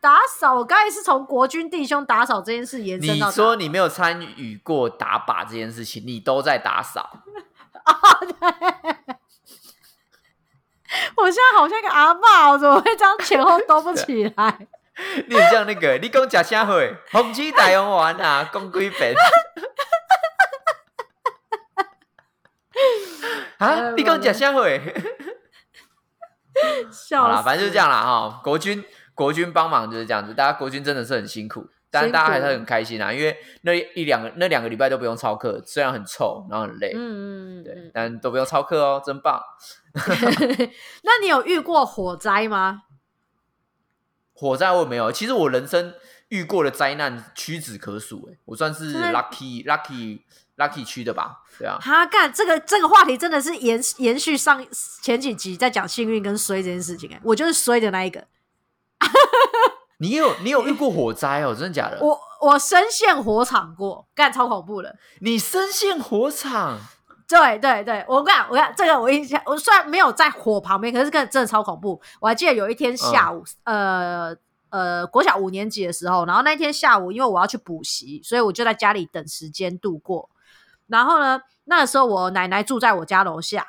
[0.00, 3.28] 打扫，我刚才是从国军弟兄打扫这件事延伸到。
[3.28, 7.08] 你说你没有参与过打靶这件事情，你都在打扫。
[11.16, 14.66] 我现在好像个阿爸，我怎么会这样前后兜不 起来？
[15.28, 19.14] 你很像那个，你讲假虾会，红旗大用完啊，讲几遍。
[23.62, 23.92] 啊！
[23.96, 24.80] 你刚讲下回，
[27.16, 28.40] 好了，反正就是这样啦哈。
[28.42, 28.84] 国军
[29.14, 39.40] 国军帮忙就是这样子，大家国军真的是很辛苦，但大家还是很开心啊，因为那一两个那两个礼拜都不用操课，虽然很臭，然后很累，嗯嗯嗯，对，但都不用操课哦，真棒。
[39.94, 42.82] 那你有遇过火灾吗？
[44.34, 45.94] 火灾我没有，其实我人生
[46.30, 50.22] 遇过的灾难屈指可数，哎，我算是 lucky lucky。
[50.56, 51.78] Lucky 区的吧，对啊。
[51.80, 54.64] 他干这个这个话题真的是延延续上
[55.02, 58.26] 前几集在讲幸运跟衰这件事情哎，我就是衰的那一个。
[59.98, 61.54] 你有你有遇过火灾哦？
[61.54, 61.98] 真的假的？
[62.00, 64.96] 我我深陷火场过，干超恐怖的。
[65.20, 66.78] 你深陷火场？
[67.28, 72.00] 对对对，我讲我讲这个我印象，我虽然没有在火旁边，可是真的超恐怖。
[72.20, 74.36] 我还记得有一天下午，呃
[74.70, 80.28] 呃，国小五年级的时候，然后那天下午，因为我要去补习，所以我就在家里等时间度过。
[80.92, 81.40] 然后呢？
[81.64, 83.64] 那个时候我奶奶住在我家楼下，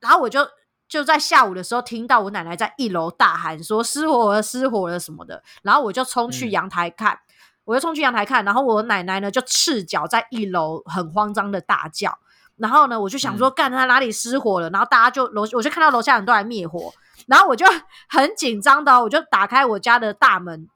[0.00, 0.46] 然后我就
[0.88, 5.40] 就在下午的时候听到我奶奶在一楼大喊说失火了，失火了什么的。
[5.62, 7.20] 然后我就冲去阳台看，
[7.64, 12.18] 我就冲去阳台看，然后我奶奶呢就赤脚在一楼很慌张的大叫。
[12.56, 14.68] 然后呢，我就想说，干他哪里失火了？
[14.70, 16.92] 然后大家就楼，我就看到楼下人都来灭火，
[17.28, 17.64] 然后我就
[18.08, 20.68] 很紧张的，我就打开我家的大门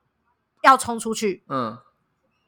[0.62, 1.42] 要冲出去。
[1.48, 1.76] 嗯。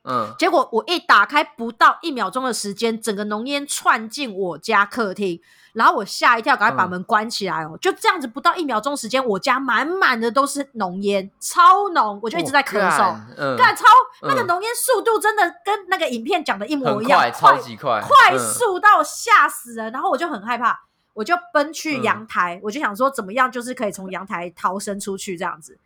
[0.09, 5.40] 嗯，结果我一打开，不到一秒钟的时间，整个浓烟窜进我家客厅，
[5.72, 7.76] 然后我吓一跳，赶快把门关起来哦。
[7.80, 13.16] 就这样子，不到一秒钟时间，我家满满的都是浓烟，超浓，我就一直在咳嗽。
[13.36, 13.84] 嗯，干超
[14.22, 19.92] 那个浓烟速度真的跟那个影片讲的一模一样，快，超级快，快速到吓死人。
[19.92, 20.78] 然后我就很害怕，
[21.14, 25.76] 我就奔去阳台，我就想说怎么样，就是可以从阳台逃生出去这样子。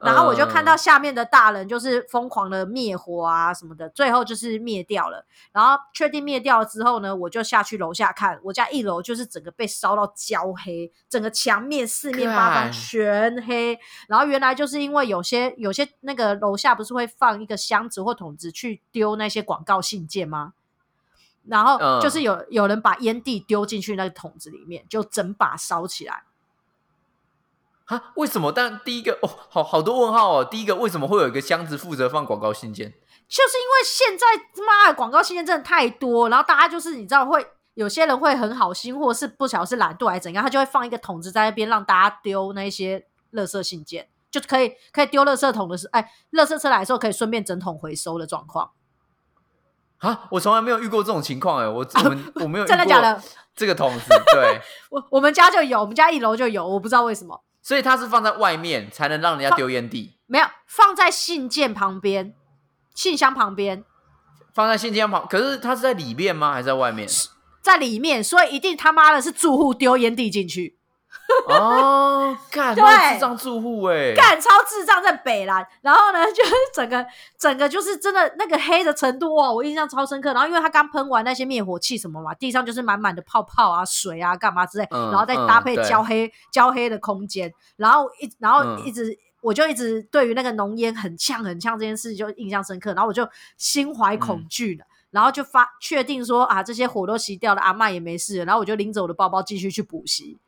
[0.00, 5.26] 然后我就看到下面的大人就是疯狂的灭火啊什么的，最后就是灭掉了。
[5.52, 13.78] 然后确定灭掉之后呢，我就下去楼下看，我家一楼就是整个被烧到焦黑，整个墙面四面八方全黑。
[14.06, 20.52] 然后原来就是因为有些有些那个楼下不是会放一个箱子或桶子去丢那些广告信件吗？
[21.44, 26.22] 然后就是有有人把烟蒂丢进去那个桶子里面，就整把烧起来。
[27.88, 28.12] 啊？
[28.16, 28.50] 为什么？
[28.50, 30.44] 但第一个哦，好好多问号哦。
[30.44, 32.94] 第一个，为什么会有一个箱子负责放广告信件？
[33.28, 34.26] 就是因为现在
[34.64, 48.70] 妈的广告信件真的太多，然后大家就是你知道会有些人会很好心，或是不晓得是懒惰还是怎样，他就会放一个桶子在那边让大家丢那些垃圾信件，就可以可以丢垃圾桶的时候，哎，垃圾车来的时候可以顺便整桶回收的状况。
[49.98, 53.20] 啊，我从来没有遇过这种情况哎，我我们 我没有真的假的
[53.54, 54.60] 这个桶子，对
[54.90, 57.42] 我我们家就有，我们家一楼就有，我不知道为什么。
[57.68, 60.14] 所以它是放在外面，才能让人家丢烟蒂。
[60.24, 62.32] 没有放在信件旁边，
[62.94, 63.84] 信箱旁边，
[64.54, 65.26] 放在信件旁。
[65.28, 66.54] 可是它是在里面吗？
[66.54, 67.06] 还是在外面？
[67.60, 70.77] 在里面，所以一定他妈的是住户丢烟蒂进去。
[71.48, 72.84] 哦，干，对，
[73.14, 77.04] 智障住户哎，干超智障在北兰，然后呢，就是整个
[77.38, 80.32] 整个就是真的那个黑的程度哦，我印象超深刻。
[80.32, 100.38] 然后因为他刚喷完那些灭火器什么嘛，地上就是满满的泡泡啊、水啊、干嘛之类，然后再搭配焦黑焦黑的空间，然后一然后一直我就一直对于那个浓烟很呛很呛这件事就印象深刻，然后我就心怀恐惧了，然后就发确定说啊，这些火都熄掉了，阿妈也没事，然后我就拎着我的包包继续去补习。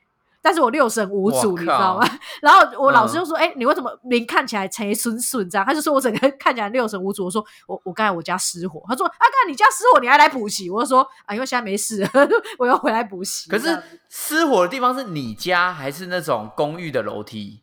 [0.42, 2.08] 但是我六神无主，你知道吗？
[2.40, 7.26] 然后我老师就说：“哎，你为什么脸看起来贼顺顺这样？”他就说我整个看起来六神无主。
[7.26, 12.08] 我说：“我我刚才我家失火。”他说：“啊，刚你家失火，你还来补习？”我就说：“啊，因为现在没事，
[12.58, 17.62] 我要回来补习。”可是失火的地方是你家还是那种公寓的楼梯？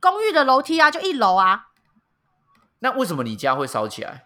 [0.00, 1.66] 公寓的楼梯啊，就一楼啊。
[2.78, 4.24] 那为什么你家会烧起来？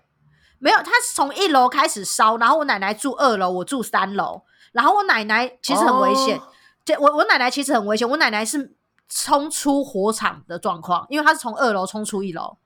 [0.60, 4.42] 没有，他是从一楼开始烧，然后我奶奶住二楼，我住三楼，
[4.72, 6.40] 然后我奶奶其实很危险。
[6.84, 8.74] 这我我奶奶其实很危险，我奶奶是
[9.08, 12.58] 冲出火场的状况，因为她是从二楼冲出一楼，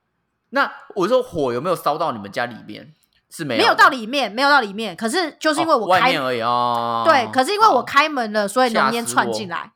[0.50, 2.94] 那我说火有没有烧到你们家里面？
[3.30, 4.94] 是没没有到里面，没有到里面。
[4.94, 7.02] 可是就是因为哦我开、外面而已哦。
[7.04, 9.72] 对，可是因为我开门了，所以浓烟窜进来。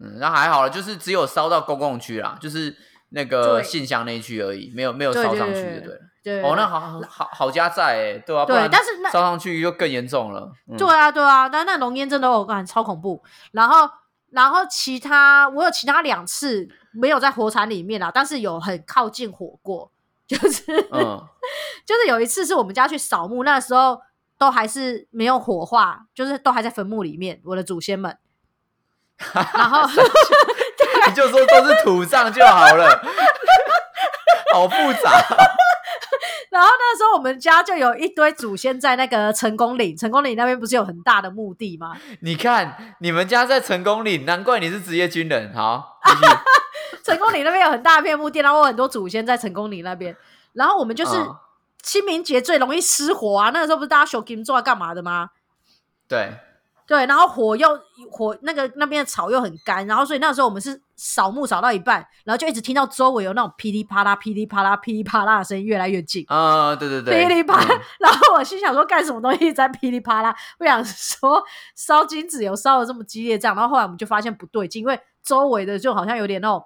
[0.00, 2.76] 嗯，那还好了，就是只有烧到公共区啦，就是
[3.08, 6.00] 那个信箱那一区而已，没有没有烧上去对对就对了。
[6.24, 10.50] 对，哦，那好好好好家在哎，对啊，不对但是那烧上去就更严重了。
[10.66, 13.22] 嗯对啊，对啊，但那浓烟真的我感超恐怖。
[13.52, 13.86] 然后，
[14.30, 19.92] 然后其他我有其他两次没有在火场里面啦，但是有很靠近火过，
[20.26, 21.22] 就是、嗯，
[21.84, 24.00] 就是有一次是我们家去扫墓，那时候
[24.38, 28.16] 都还是没有火化，就是都还在坟墓里面，我的祖先们。
[29.34, 29.86] 然后
[31.06, 33.00] 你就说都是土葬就好了，
[34.54, 35.22] 好复杂。
[36.54, 41.96] 然后那时候我们家就有一堆祖先在那个成功岭，成功岭那边不是有很大的墓地吗？
[42.20, 45.52] 你看，你们家在成功岭，难怪你是职业军人。
[45.52, 45.98] 好，
[47.02, 50.16] 成功岭那边有很大片墓地，然后有很多祖先在成功岭那边。
[50.52, 51.36] 然后我们就是嗯
[51.82, 55.30] 清明节最容易失火啊，那个时候不是大家修金做干嘛的吗？
[56.06, 56.34] 对，
[56.86, 57.68] 对，然后火又
[58.10, 66.24] 火那个那边的草又很干，然后所以那时候我们是扫墓扫到一半，然后就一直听到周围有那种噼里啪啦、噼里啪啦、噼里啪啦的声音越来越近。
[66.28, 70.34] 啊，对对对，噼里啪啦嗯， 然后我心想说干什么东西在噼里啪啦？
[70.58, 71.42] 我想说
[71.74, 76.62] 烧金子有烧的这么激烈这样，然后后来我们就发现不对劲，因为周围的就好像有点那种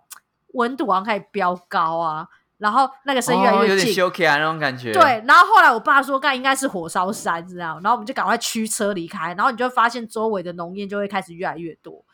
[0.54, 2.26] 温度好像开始飙高啊，
[2.59, 4.92] 然后那个声音越来哦有点越近，羞起来那种感觉。
[4.92, 12.04] 对，然后后来我爸说，干应该是火烧山这样，然后我们就赶快驱车离开，然后你就会发现周围的浓烟就会开始越来越多。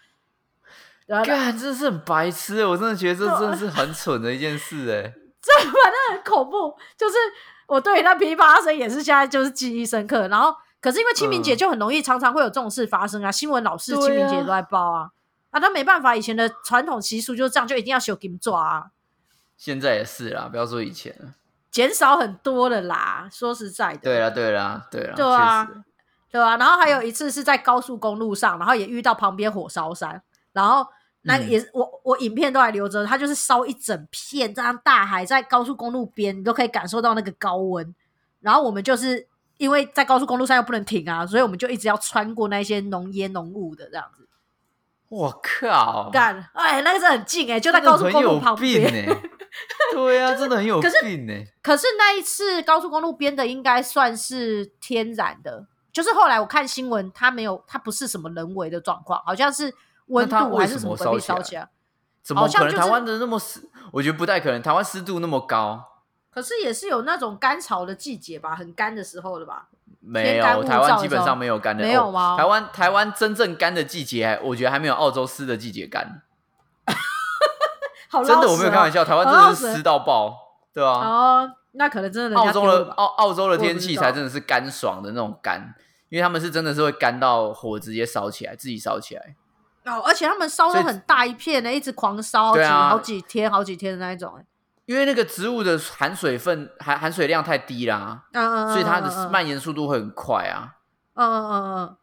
[1.07, 1.26] 干，
[1.59, 5.12] 真的是很白痴，我真的觉得这真的是很蠢的一件事哎。
[5.42, 7.16] 这反正很恐怖，就是
[7.66, 10.26] 我对于那噼里啪声也是现在就是记忆深刻。
[10.28, 15.11] 然后可是因为清明节嗯就很容易常常会有这种事发生啊，新闻老是清明节都在报啊，
[15.51, 18.84] 啊，他没办法，以前的传统习俗就是这样，就一定要修金抓啊，
[19.57, 21.34] 现在也是啦，不要说以前了。
[21.70, 23.28] 减少很多了啦。
[23.32, 25.68] 说实在的，对啦，对啦，对啦，对啊
[26.30, 30.86] 对啊，然后还有一次是在高速公路上，然后也遇到旁边火烧山，然后
[31.22, 37.94] 那也是、我我影片都还留着，它就是烧一整片这样大海在高速公路边，你都可以感受到那个高温。
[38.40, 39.26] 然后我们就是
[39.57, 44.28] 因为在高速公路上又不能停啊，所以我们就一直要穿过那些浓烟浓雾的这样子
[45.09, 46.50] 我靠，干。
[46.52, 49.09] 哎，那个是很近哎、就在高速公路旁病边。
[49.09, 49.20] 哎。
[49.92, 51.32] 对啊，真的很有病呢。
[51.62, 59.72] 可是那一次高速公路边的应该算是天然的，就是后来我看新闻，它没有，它不是什么人为的状况，好像是
[60.07, 61.68] 温度还是什么么烧起来。
[62.22, 63.61] 怎么可能台湾的那么湿？
[63.92, 65.84] 我觉得不太可能，台湾湿度那么高。
[66.30, 69.68] 可是也是有那种干潮的季节吧，很干的时候了吧？
[70.00, 76.22] 没有，台湾基本上没有干的，哦没有吗台湾台湾真正干的季节，我觉得还没有澳洲湿的季节干。
[78.15, 79.05] 好真的，我没有开玩笑。
[79.05, 80.35] 台湾真的是湿到爆，
[80.73, 80.91] 对啊。
[80.91, 85.75] 哦，那可能真的人澳洲的澳澳洲的天气才真的是干爽的那种干，
[86.09, 89.35] 因为他们是真的是会干到火直接烧起来，自己烧起来。
[89.85, 94.35] 哦，而且他们烧所以的很大一片呢，一直狂烧好几、对啊好几天、好几天的那一种。
[94.39, 94.45] 哎
[94.87, 100.75] 因为那个植物的含水分含含水量太低啦，嗯嗯嗯，所以它的蔓延速度会很快啊。
[101.15, 101.97] 嗯嗯嗯嗯，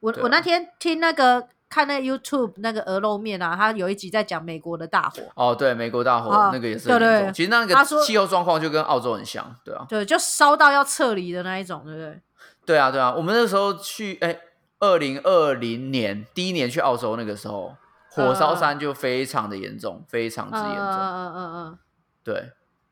[0.00, 7.32] 我、啊我那天听那个看那 YouTube 那个鹅肉面啊，他有一集在讲美国的大火，哦，对，美国大火、啊那个也是很对对严重。
[7.34, 12.20] 其实那个气候状况就跟澳洲很像，对啊，对，就烧到要撤离的那一种，对不对？
[12.64, 13.12] 对啊，对啊。
[13.14, 14.38] 我们那时候去，哎，
[14.78, 17.74] 二零二零年第一年去澳洲那个时候，
[18.10, 20.86] 火烧山就非常的严重，非常之嗯严重。
[20.86, 21.78] 嗯嗯嗯嗯
[22.22, 22.50] 对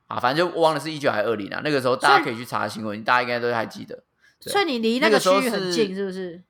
[0.08, 1.60] 啊，反正就忘了是一九还是二零啊。
[1.64, 4.02] 那个时候大家可以去查新闻，大家应该都还记得。
[4.40, 6.42] 所以你离那那个区域很近，是不是？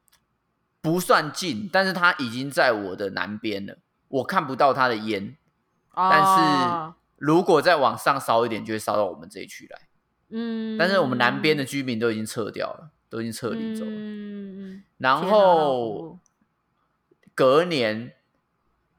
[0.85, 3.79] 不算近，但是它已经在我的南边了，
[4.09, 5.35] 我看不到它的烟。
[5.97, 9.79] 但是哦如果再往上烧一点，就会烧到我们这一区来。
[10.29, 13.91] 嗯，但是我们南边的居民都已经撤掉了，都已经撤离走了。
[13.91, 16.19] 嗯嗯，然后
[17.35, 18.13] 隔年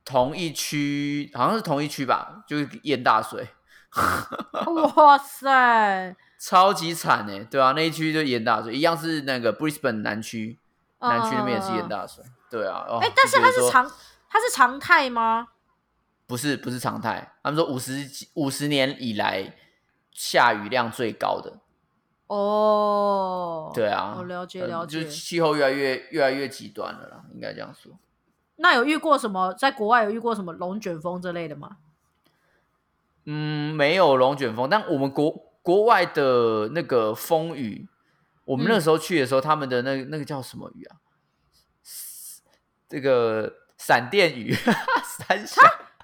[0.03, 3.47] 同一区好像是同一区吧，就是淹大水，
[4.95, 10.57] 哇塞， 超级惨哎，对啊，那一区就淹大水，一样是那个 Brisbane 南区，
[10.99, 11.89] 南区那边也是淹嗯。
[11.89, 12.85] 大水，对啊。
[12.87, 13.89] 哦哎、但是它是常
[14.29, 15.47] 它是常态吗？
[16.27, 19.55] 不是不是常态，他们说五十五十年以来
[20.11, 21.59] 下雨量最高的，
[22.25, 27.91] 哦，对啊，我了解呃了解就是气候越来越越来越极端了啦，应该这样说。
[28.55, 29.53] 那有遇过什么？
[29.53, 31.77] 在国外有遇过什么龙卷风之类的吗？
[33.25, 35.29] 嗯，没有龙卷风，但我们国
[35.61, 37.87] 国外的那个风雨，
[38.45, 40.97] 我们那嗯时候去的时候，他们的那那个叫什么雨啊？
[42.87, 44.53] 这个闪电雨，
[45.03, 45.61] 三峡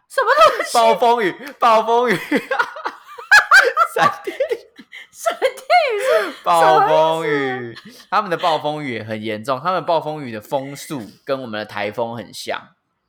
[0.10, 0.74] 什么东西？
[0.74, 2.16] 暴风雨，暴风雨，
[3.94, 4.36] 闪电
[5.12, 6.00] 闪电雨
[6.34, 7.78] 是暴风雨，
[8.10, 12.60] 他们的暴风雨也很严重，他们暴风雨的风速跟我们的台风很像，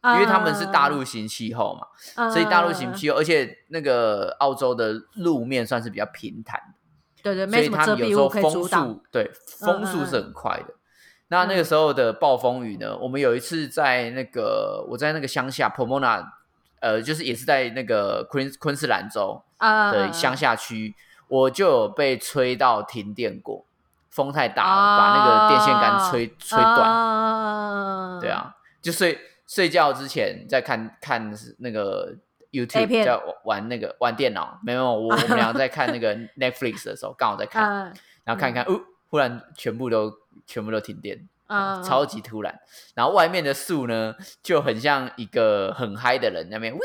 [0.04, 6.81] 因为他们是大陆型气候嘛，嗯，所以大陆型嗯，气候，而且那个澳洲的路面算是比较平坦的。
[7.22, 8.88] 对对，所以没什么遮他们有时候蔽物可以阻风挡。
[8.88, 10.74] 速对嗯风速是很快的。
[11.28, 12.94] 那那个时候的暴风雨呢？
[12.98, 16.22] 我们有一次在那个我在那个乡下 Pomona，
[16.80, 20.94] 呃，就是也是在那个昆昆士兰州啊的乡下区，
[21.28, 23.64] 我就有被吹到停电过，
[24.10, 26.76] 风太大了，啊把那个电线杆吹吹断。
[26.76, 32.14] 断对，啊，就睡睡觉之前在看看那个
[32.52, 37.68] YouTube，片在玩那个玩电脑，没有我 我们俩在看那个 Netflix 的时候，刚好在看。
[37.68, 37.92] 嗯
[38.24, 38.80] 然后看一看，哦，
[39.10, 40.08] 忽然全部都
[40.46, 42.56] 全部都停电，嗯，超级突然。
[42.94, 46.80] 然后外面的树呢，就很像一个很嗨的人在那边， 喂，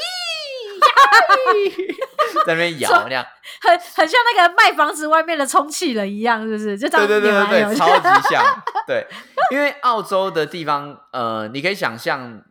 [2.44, 3.24] 在那边 摇那样。
[3.62, 6.76] 很很像那个卖房子外面的充气人一样，是不是？
[6.76, 8.44] 就这对对对对对，超级像。
[8.88, 9.06] 对，
[9.52, 12.42] 因为澳洲的地方，呃，你可以想象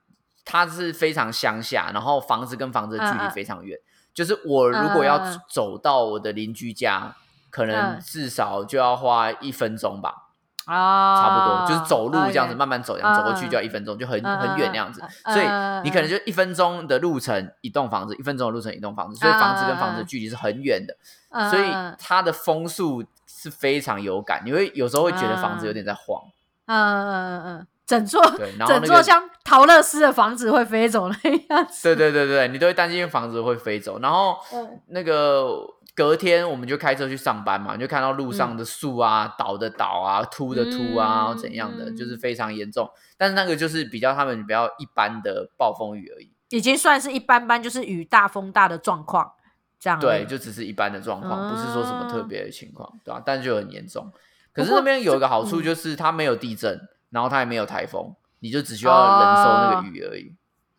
[0.47, 3.79] 它是非常乡下，然后房子跟房子的距离非常远。
[4.15, 5.21] 就是我如果要
[5.51, 7.15] 走到我的邻居家，
[7.51, 8.01] 可能嗯。
[8.01, 10.23] 至少就要花一分钟吧。
[10.65, 15.01] 啊，差不多，就是走路这样子慢慢走，这样嗯走过去嗯就要一分钟，就很嗯很远那样子。
[15.27, 15.47] 所以
[15.85, 20.97] 你可能就一分钟的路程一栋房子，一分钟的路程一栋房子，所以房子跟房子的距离是很远的，
[21.31, 21.71] 嗯所以
[22.01, 26.21] 它的风速是非常有感，你会有时候会觉得房子有点在晃，
[26.67, 28.21] 嗯嗯嗯嗯，整座
[28.67, 28.83] 整。
[28.85, 31.83] 座像陶乐斯的房子会飞走那样子。
[31.83, 35.57] 对对对对，你都会担心房子会飞走，然后嗯那个
[35.95, 42.91] 隔天我们就开车去上班嘛，你就看到路上的树啊、倒的倒啊、秃的秃啊，嗯怎样的，嗯就是非常严重。
[43.17, 49.33] 但是那个就是比较他们比较一般的暴风雨而已，已经算是一般般，就是雨大风大的状况，
[49.79, 54.13] 这样对，就只是一般的状况，不是说什么特嗯别的情况，对吧、但就很严重。
[54.53, 56.79] 可是那边有一个好处嗯就是它没有地震，
[57.11, 60.35] 然后它也没有台风，你就只需要忍受那哦个雨而已。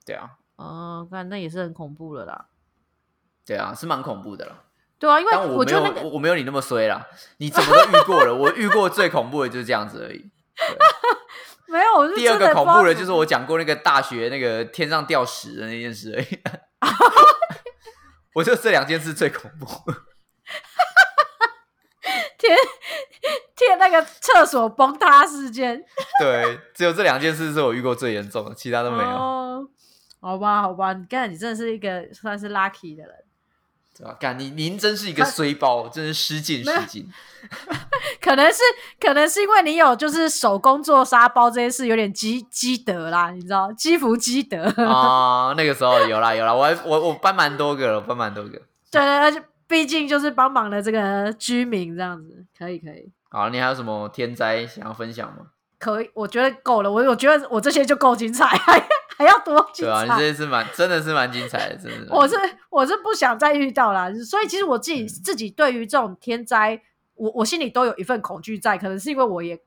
[0.06, 2.48] 对啊，哦，那那也是很恐怖了啦。
[3.46, 4.64] 对啊，是蛮恐怖的啦。
[5.00, 7.06] 对啊，因为但我没有，我我没有你那么衰啦。
[7.38, 10.30] 你怎么都遇过了，我遇过最恐怖的就是这样子而已。
[11.70, 16.40] 没有，我是第二个恐怖的就是我讲过那个大学那个天上掉屎的那件事而已。
[18.34, 19.66] 我觉得这两件事最恐怖。
[22.48, 25.84] 贴贴那个厕所崩塌事件。
[26.22, 29.10] 对，只有这两件事是我遇过最严重的，其他都没有。
[29.10, 29.68] 哦，
[30.22, 33.14] 好吧，好吧，你看你真的是一个算是 lucky 的人。
[33.98, 34.16] 对吧？
[34.20, 37.10] 干你，您真是一个衰包，真是失敬失敬。
[38.22, 38.62] 可能是
[39.00, 44.66] 可能是因为你有就是手工做沙包这件事有点积积德啦，你知道积福积德。
[44.86, 48.52] 啊、那个时候有啦有啦，我还我我搬蛮多个了，我搬蛮多个。
[48.91, 55.47] 对对，而且毕竟就是帮忙了这个居民这样子，可以可以好，你还有什么天灾想要分享吗？
[55.80, 56.91] 可以，我觉得够了。
[56.91, 58.82] 我我觉得我这些就够精彩， 还
[59.18, 60.18] 还要多精对啊，你这？
[60.18, 62.15] 些是蛮真的是蛮精彩的，真的。
[62.15, 62.36] 我是
[62.70, 66.82] 我是不想再遇到啦，所以其实我自己、嗯自己对于这种天灾，
[67.15, 69.59] 我我心里都有一份恐惧在，可能是因为我也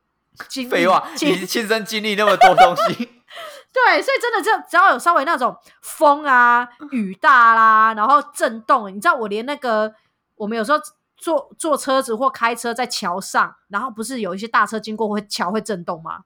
[0.48, 3.08] 经历废话，经你亲身经历那么多东西，
[3.72, 9.92] 对，所以真的就只要有稍微那种风啊、雨大啦，然后震动，你知道我连那个
[10.36, 10.78] 我们有时候
[11.16, 16.20] 坐坐车子或开车在桥上，然后不是有一些大车经过会桥会震动吗？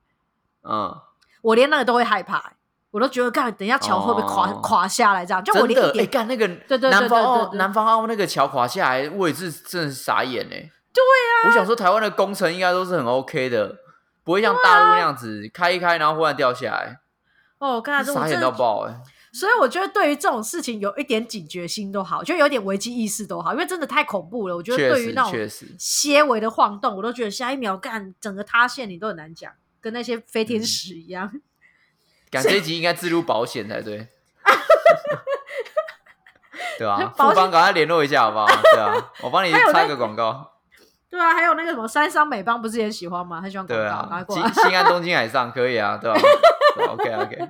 [0.63, 0.97] 嗯，
[1.43, 2.53] 我连那个都会害怕、
[2.93, 5.27] 我都觉得干，等一下桥会不会垮、哦垮下来？
[5.27, 10.71] 这样，就我真的，哎，连一点，干那个对对对南方对对对澳南方澳那个桥垮下来，我也是真的是傻眼哎。
[10.95, 13.77] 对啊，我想说台湾的工程应该都是很 OK 的，
[14.23, 17.01] 不会像大陆那样子开一开然后忽然掉下来，
[17.59, 18.95] 哦，刚才傻眼真的，到爆哎。
[19.33, 24.55] 所以我觉得对于这种事情有一点警觉心都好，就有点危机意识都好，因为真的太恐怖了。
[24.55, 31.33] 我觉得对于那种些微的晃动，我都觉得下一秒干整个塌陷，你都很难讲，跟那些飞嗯天使一样。
[32.31, 34.07] 感这一集应该自入保险才对。
[36.79, 38.47] 对吧、保险富邦赶快联络一下好不好？
[38.47, 40.54] 对啊，我帮你插个广告。
[41.15, 43.41] 对啊，还有那个什么三商美邦，不是也喜欢吗？
[43.41, 44.43] 很喜欢广对告，赶快啊，过来。
[44.51, 46.19] 新新安东京海上可以啊，对吧、
[46.91, 47.49] OK OK，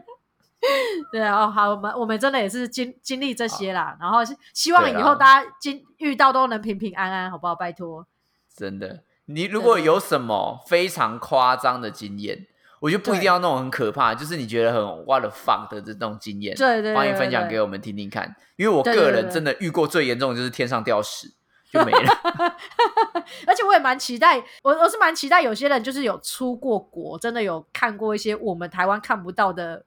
[1.11, 7.55] 对啊，哦，好，我们我们真的也是经经历这些啦，然后希希望以后大家经遇到都能平平安安，好不好？
[7.55, 8.07] 拜托。
[8.55, 9.05] 真的。
[9.25, 12.47] 你如果有什么非常夸张的经验，
[12.81, 18.37] 我觉得不一定要那种很可怕，就是你觉得很 what the fuck 的这种经验，对对对欢迎分享对给我们听听看。
[18.57, 21.33] 因为我个人真的遇过最严重的就是天上掉屎
[21.75, 22.13] 就没了。
[23.47, 29.85] 而且我也蛮期待，我我是蛮期待有些人就是有出过国，真的有看过一些我们台湾看不到的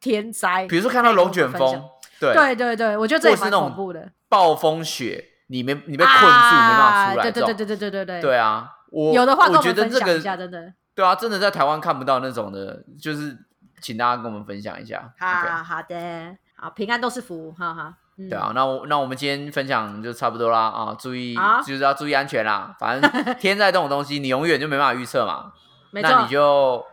[0.00, 1.82] 天灾，比如说看到龙卷风，
[2.20, 4.12] 对对对对，我觉得这也蛮恐怖的。
[4.28, 7.22] 暴风雪，你没你被困住，没办法出来。
[7.22, 8.20] 对对对对对对对对。
[8.20, 10.74] 对啊，我有的话我觉得这个真的。
[10.94, 13.38] 对啊，真的在台湾看不到那种的，就是
[13.80, 15.12] 请大家跟我们分享一下。
[15.18, 15.26] 好
[15.62, 17.94] 好的，好平安都是福，哈哈。
[18.28, 22.74] 对啊，那我那我们今天分享就差不多啦啊，注意就是要注意安全啦。
[22.80, 25.52] 反正 天在这种东西，你永远就没办法预测嘛。
[25.92, 26.84] 那你就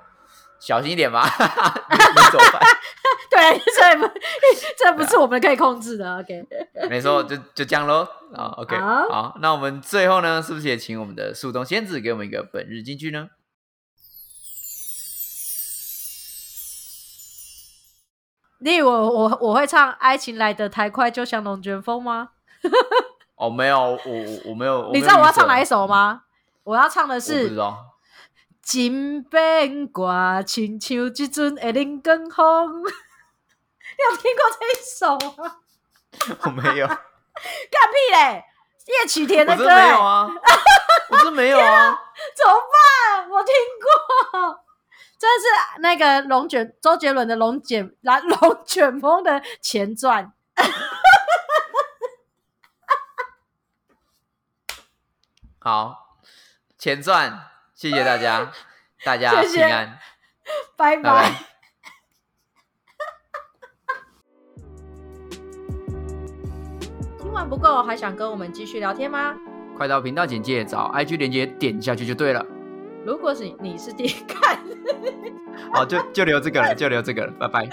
[0.60, 1.26] 小心一点吧。
[1.28, 2.60] 你走吧。
[3.30, 4.14] 对，这不
[4.78, 6.20] 这不是我们可以控制的。
[6.20, 6.46] OK，
[6.90, 8.54] 没错，就就这样喽啊。
[8.58, 13.28] OK，好，那我们最后呢，是不是也请我们的树洞仙子给我们一个本日金句呢？
[18.66, 22.30] 你以为我我会唱《爱情来的太快，就像龙卷风》吗？
[23.38, 24.91] 哦，没有，我我我没有。
[24.91, 26.24] 你知道我要唱哪一首吗？
[26.63, 27.55] 我要唱的是。
[28.63, 32.82] 金边挂，亲像一阵会冷更风。
[32.82, 35.57] 你有听过这一首吗？
[36.45, 36.88] 我没有。
[36.89, 38.43] 干屁嘞！
[38.88, 39.63] 叶启田的歌。
[39.63, 40.28] 没有啊。
[41.11, 41.99] 我真没有啊。
[42.36, 43.30] 怎么办？
[43.30, 43.53] 我听
[43.84, 44.64] 过。
[45.18, 50.34] 这是那个龙卷周杰伦的龙卷来龙卷风的前传。
[55.59, 56.18] 好，
[56.78, 58.51] 前传，谢谢大家，
[59.03, 59.97] 大家平安，
[60.76, 61.32] 拜拜。
[67.20, 69.36] 听完不够，还想跟我们继续聊天吗？
[69.76, 72.45] 快到频道简介找 IG 连接点下去就对了。
[73.06, 74.58] 如果是你是第一看，
[75.72, 77.70] 好，就就留这个了，就留这个了，拜拜。